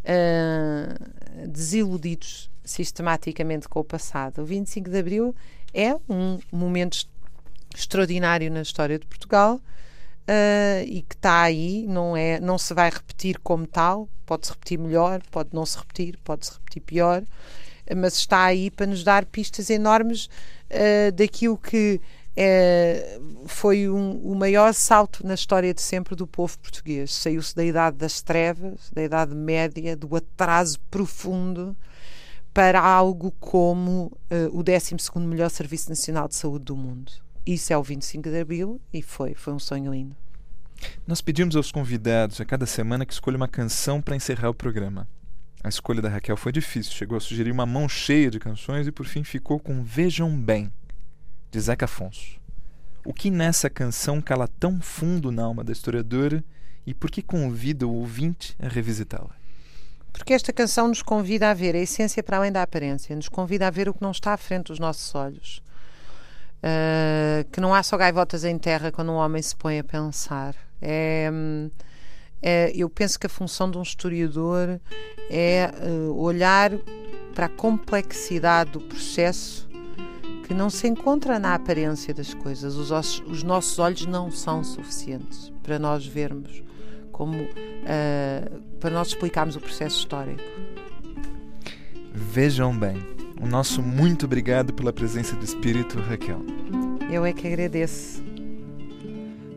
uh, 0.03 1.47
desiludidos 1.47 2.49
sistematicamente 2.63 3.69
com 3.69 3.79
o 3.79 3.83
passado. 3.83 4.41
O 4.41 4.45
25 4.45 4.89
de 4.89 4.97
Abril 4.97 5.35
é 5.73 5.95
um 6.09 6.39
momento 6.51 7.07
extraordinário 7.73 8.51
na 8.51 8.61
história 8.61 8.99
de 8.99 9.05
Portugal. 9.05 9.61
Uh, 10.27 10.81
e 10.87 11.05
que 11.07 11.13
está 11.13 11.43
aí, 11.43 11.85
não, 11.87 12.17
é, 12.17 12.39
não 12.39 12.57
se 12.57 12.73
vai 12.73 12.89
repetir 12.89 13.37
como 13.43 13.67
tal, 13.67 14.09
pode-se 14.25 14.51
repetir 14.51 14.79
melhor, 14.79 15.21
pode 15.29 15.49
não 15.53 15.67
se 15.67 15.77
repetir, 15.77 16.17
pode-se 16.23 16.53
repetir 16.53 16.81
pior, 16.81 17.23
mas 17.95 18.15
está 18.15 18.43
aí 18.45 18.71
para 18.71 18.87
nos 18.87 19.03
dar 19.03 19.23
pistas 19.23 19.69
enormes 19.69 20.25
uh, 20.25 21.11
daquilo 21.13 21.55
que 21.55 22.01
é, 22.35 23.19
foi 23.45 23.89
um, 23.89 24.17
o 24.17 24.35
maior 24.35 24.73
salto 24.73 25.25
na 25.25 25.33
história 25.33 25.73
de 25.73 25.81
sempre 25.81 26.15
do 26.15 26.27
povo 26.27 26.57
português. 26.59 27.13
Saiu-se 27.13 27.55
da 27.55 27.63
idade 27.63 27.97
das 27.97 28.21
trevas, 28.21 28.91
da 28.93 29.01
idade 29.01 29.33
média, 29.33 29.95
do 29.95 30.13
atraso 30.15 30.79
profundo, 30.91 31.75
para 32.53 32.81
algo 32.81 33.31
como 33.39 34.11
uh, 34.31 34.57
o 34.57 34.63
12 34.63 34.95
melhor 35.19 35.49
Serviço 35.49 35.89
Nacional 35.89 36.27
de 36.27 36.35
Saúde 36.35 36.65
do 36.65 36.75
mundo. 36.75 37.11
Isso 37.45 37.71
é 37.71 37.77
o 37.77 37.83
25 37.83 38.29
de 38.29 38.39
Abril 38.39 38.81
e 38.93 39.01
foi, 39.01 39.33
foi 39.33 39.53
um 39.53 39.59
sonho 39.59 39.93
lindo. 39.93 40.15
Nós 41.07 41.21
pedimos 41.21 41.55
aos 41.55 41.71
convidados 41.71 42.41
a 42.41 42.45
cada 42.45 42.65
semana 42.65 43.05
que 43.05 43.13
escolha 43.13 43.37
uma 43.37 43.47
canção 43.47 44.01
para 44.01 44.15
encerrar 44.15 44.49
o 44.49 44.53
programa. 44.53 45.07
A 45.63 45.69
escolha 45.69 46.01
da 46.01 46.09
Raquel 46.09 46.37
foi 46.37 46.51
difícil, 46.51 46.93
chegou 46.93 47.17
a 47.17 47.21
sugerir 47.21 47.51
uma 47.51 47.65
mão 47.65 47.87
cheia 47.87 48.29
de 48.29 48.39
canções 48.39 48.87
e 48.87 48.91
por 48.91 49.05
fim 49.05 49.23
ficou 49.23 49.59
com 49.59 49.83
Vejam 49.83 50.35
Bem, 50.35 50.71
de 51.51 51.59
Zeca 51.59 51.85
Afonso. 51.85 52.39
O 53.05 53.13
que 53.13 53.29
nessa 53.29 53.69
canção 53.69 54.21
cala 54.21 54.47
tão 54.47 54.81
fundo 54.81 55.31
na 55.31 55.43
alma 55.43 55.63
da 55.63 55.71
historiadora 55.71 56.43
e 56.85 56.93
por 56.93 57.11
que 57.11 57.21
convida 57.21 57.85
o 57.85 57.93
ouvinte 57.93 58.55
a 58.59 58.67
revisitá-la? 58.67 59.35
Porque 60.11 60.33
esta 60.33 60.53
canção 60.53 60.87
nos 60.87 61.01
convida 61.01 61.51
a 61.51 61.53
ver 61.53 61.75
a 61.75 61.79
essência 61.79 62.23
para 62.23 62.37
além 62.37 62.51
da 62.51 62.61
aparência, 62.61 63.15
nos 63.15 63.27
convida 63.27 63.67
a 63.67 63.69
ver 63.69 63.89
o 63.89 63.93
que 63.93 64.01
não 64.01 64.11
está 64.11 64.33
à 64.33 64.37
frente 64.37 64.67
dos 64.67 64.79
nossos 64.79 65.13
olhos. 65.13 65.61
Uh, 66.63 67.47
que 67.51 67.61
não 67.61 67.75
há 67.75 67.83
só 67.83 67.95
gaivotas 67.95 68.43
em 68.43 68.57
terra 68.57 68.91
quando 68.91 69.11
um 69.11 69.15
homem 69.15 69.41
se 69.41 69.55
põe 69.55 69.77
a 69.77 69.83
pensar. 69.83 70.55
É, 70.81 71.29
é, 72.41 72.71
eu 72.73 72.89
penso 72.89 73.19
que 73.19 73.27
a 73.27 73.29
função 73.29 73.69
de 73.69 73.77
um 73.77 73.83
historiador 73.83 74.79
é 75.29 75.69
uh, 75.83 76.13
olhar 76.17 76.71
para 77.35 77.47
a 77.47 77.49
complexidade 77.49 78.71
do 78.71 78.81
processo 78.81 79.67
que 80.45 80.53
não 80.53 80.69
se 80.69 80.87
encontra 80.87 81.39
na 81.39 81.55
aparência 81.55 82.13
das 82.13 82.33
coisas. 82.33 82.75
Os, 82.75 82.91
ossos, 82.91 83.23
os 83.27 83.43
nossos 83.43 83.79
olhos 83.79 84.05
não 84.05 84.29
são 84.29 84.63
suficientes 84.63 85.51
para 85.63 85.79
nós 85.79 86.05
vermos 86.05 86.63
como 87.11 87.37
uh, 87.41 88.61
para 88.79 88.91
nós 88.91 89.07
explicarmos 89.07 89.55
o 89.55 89.59
processo 89.59 89.99
histórico. 89.99 90.43
Vejam 92.13 92.77
bem, 92.77 92.97
o 93.41 93.47
nosso 93.47 93.81
muito 93.81 94.25
obrigado 94.25 94.73
pela 94.73 94.93
presença 94.93 95.35
do 95.35 95.43
Espírito, 95.43 95.99
Raquel. 95.99 96.41
Eu 97.09 97.25
é 97.25 97.33
que 97.33 97.47
agradeço. 97.47 98.21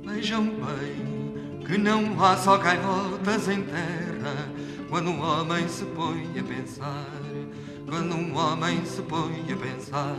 Vejam 0.05 0.44
bem 0.44 1.64
que 1.66 1.77
não 1.77 2.24
há 2.24 2.37
só 2.37 2.57
gaivotas 2.57 3.48
em 3.48 3.62
terra 3.62 4.51
quando 4.88 5.11
um 5.11 5.20
homem 5.20 5.68
se 5.68 5.85
põe 5.85 6.38
a 6.38 6.42
pensar. 6.42 7.07
Quando 7.88 8.14
um 8.14 8.37
homem 8.37 8.85
se 8.85 9.03
põe 9.03 9.44
a 9.53 9.57
pensar 9.57 10.16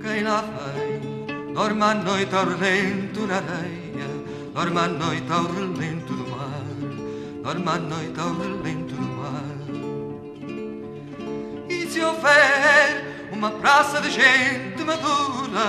quem 0.00 0.22
lá 0.22 0.42
vem 0.42 1.54
Dorme 1.54 1.82
à 1.82 1.94
noite 1.94 2.34
ao 2.34 2.46
relento 2.46 3.26
na 3.26 3.36
areia 3.36 4.08
Dorme 4.54 4.78
à 4.78 4.88
noite 4.88 5.30
ao 5.30 5.44
relento 5.44 6.12
do 6.12 6.30
mar 6.30 6.64
Dorme 7.42 7.68
à 7.68 7.78
noite 7.78 8.20
ao 8.20 8.34
relento 8.38 8.94
do 8.94 9.08
mar. 9.16 9.44
E 11.68 11.86
se 11.86 12.00
houver 12.02 13.28
uma 13.32 13.50
praça 13.50 14.00
de 14.00 14.10
gente 14.10 14.82
madura 14.84 15.66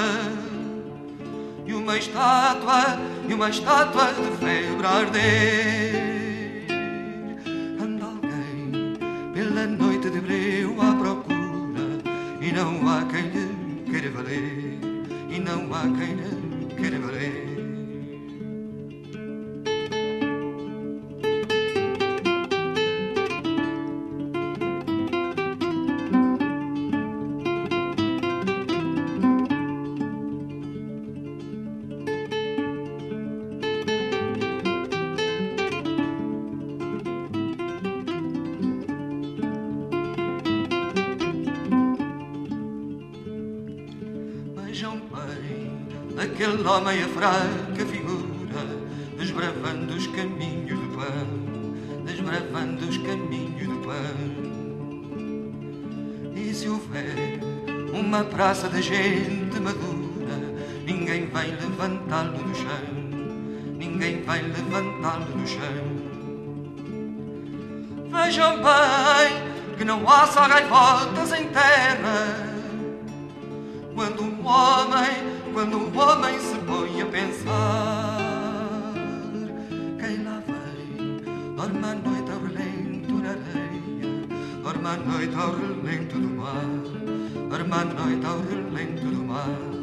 E 1.66 1.74
uma 1.74 1.98
estátua, 1.98 3.00
e 3.28 3.34
uma 3.34 3.50
estátua 3.50 4.14
de 4.14 4.38
febre 4.38 4.86
a 4.86 4.90
arder 4.90 6.11
e 15.84 17.00
não 17.00 17.10
há 17.10 17.41
a 47.00 47.08
fraca 47.08 47.86
figura, 47.86 48.66
desbravando 49.18 49.94
os 49.94 50.08
caminhos 50.08 50.78
do 50.78 50.98
pão, 50.98 52.04
desbravando 52.04 52.86
os 52.86 52.98
caminhos 52.98 53.68
do 53.68 53.78
pão. 53.78 54.42
E 56.36 56.54
se 56.54 56.68
houver 56.68 57.40
uma 57.94 58.26
praça 58.26 58.68
de 58.68 58.82
gente 58.82 59.58
madura, 59.60 60.38
ninguém 60.86 61.28
vai 61.28 61.48
levantá-lo 61.48 62.44
do 62.44 62.56
chão, 62.56 62.84
ninguém 63.78 64.24
vai 64.24 64.42
levantá-lo 64.42 65.26
do 65.26 65.48
chão. 65.48 66.12
Vejam 68.12 68.58
bem 68.58 69.78
que 69.78 69.86
não 69.86 70.08
há 70.10 70.28
só 70.28 70.46
gaivotas 70.48 71.32
em 71.32 71.48
terra, 71.48 72.52
quando 73.96 74.24
um 74.24 74.46
homem 74.46 75.31
quando 75.54 75.78
um 75.78 76.00
homem 76.00 76.40
se 76.40 76.58
põe 76.60 77.02
a 77.02 77.06
pensar. 77.06 78.22
Quem 80.00 80.24
lá 80.24 80.42
vem, 80.48 81.56
dorme 81.56 81.86
à 81.86 81.96
noite 81.96 82.32
ao 82.32 82.40
relento 82.40 83.14
na 83.14 83.30
areia, 83.32 84.28
dorme 84.64 84.88
à 84.88 84.98
noite 84.98 85.36
ao 85.36 85.52
relento 85.56 86.20
do 86.20 86.30
mar, 86.30 86.66
dorme 87.50 87.74
à 87.74 87.86
noite 87.86 88.26
ao 88.26 88.40
relento 88.42 89.06
do 89.06 89.24
mar. 89.24 89.81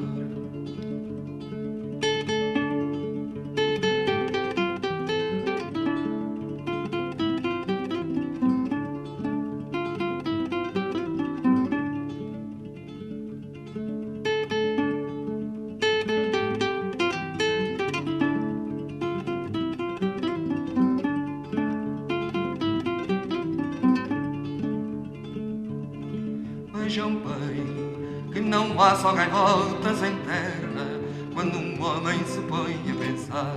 Só 28.96 29.12
gaivotas 29.12 30.02
em 30.02 30.16
terra 30.16 31.00
quando 31.34 31.56
um 31.56 31.82
homem 31.82 32.24
se 32.24 32.40
põe 32.40 32.74
a 32.74 32.94
pensar. 32.94 33.56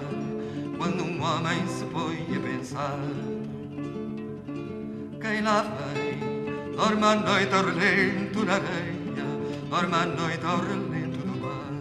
Quando 0.78 1.04
um 1.04 1.22
homem 1.24 1.68
se 1.68 1.86
põe 1.86 2.28
a 2.36 2.40
pensar. 2.40 3.00
quem 5.22 5.42
lá 5.42 5.62
vem, 5.62 6.76
dorme 6.76 7.04
a 7.06 7.16
noite 7.16 7.54
ao 7.54 7.64
relento 7.64 8.46
na 8.46 8.54
areia, 8.56 9.26
dorme 9.70 9.96
a 9.96 10.06
noite 10.06 10.46
ao 10.46 10.58
relento 10.58 11.18
do 11.20 11.40
mar, 11.40 11.72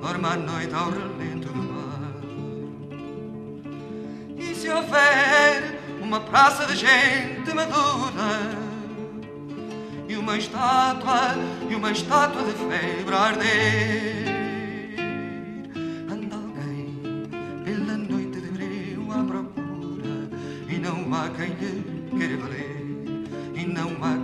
dorme 0.00 0.26
a 0.26 0.36
noite 0.36 0.74
ao 0.74 0.90
relento 0.90 1.48
do 1.48 1.62
mar. 1.62 2.12
E 4.38 4.54
se 4.54 4.70
houver 4.70 5.80
uma 6.00 6.20
praça 6.20 6.66
de 6.66 6.76
gente 6.76 7.54
madura, 7.54 8.67
uma 10.28 10.36
estátua 10.36 11.36
e 11.70 11.74
uma 11.74 11.90
estátua 11.90 12.42
de 12.44 12.52
febre 12.52 13.14
a 13.14 13.18
arder. 13.18 14.28
Anda 16.06 16.36
alguém 16.36 17.24
pela 17.64 17.96
noite 17.96 18.38
de 18.38 18.50
breu 18.50 19.10
à 19.10 19.24
procura 19.24 20.28
e 20.68 20.76
não 20.76 21.14
há 21.14 21.30
quem 21.30 21.48
lhe 21.54 22.10
queira 22.18 22.36
valer 22.36 22.76
e 23.54 23.64
não 23.64 23.88
há 24.04 24.17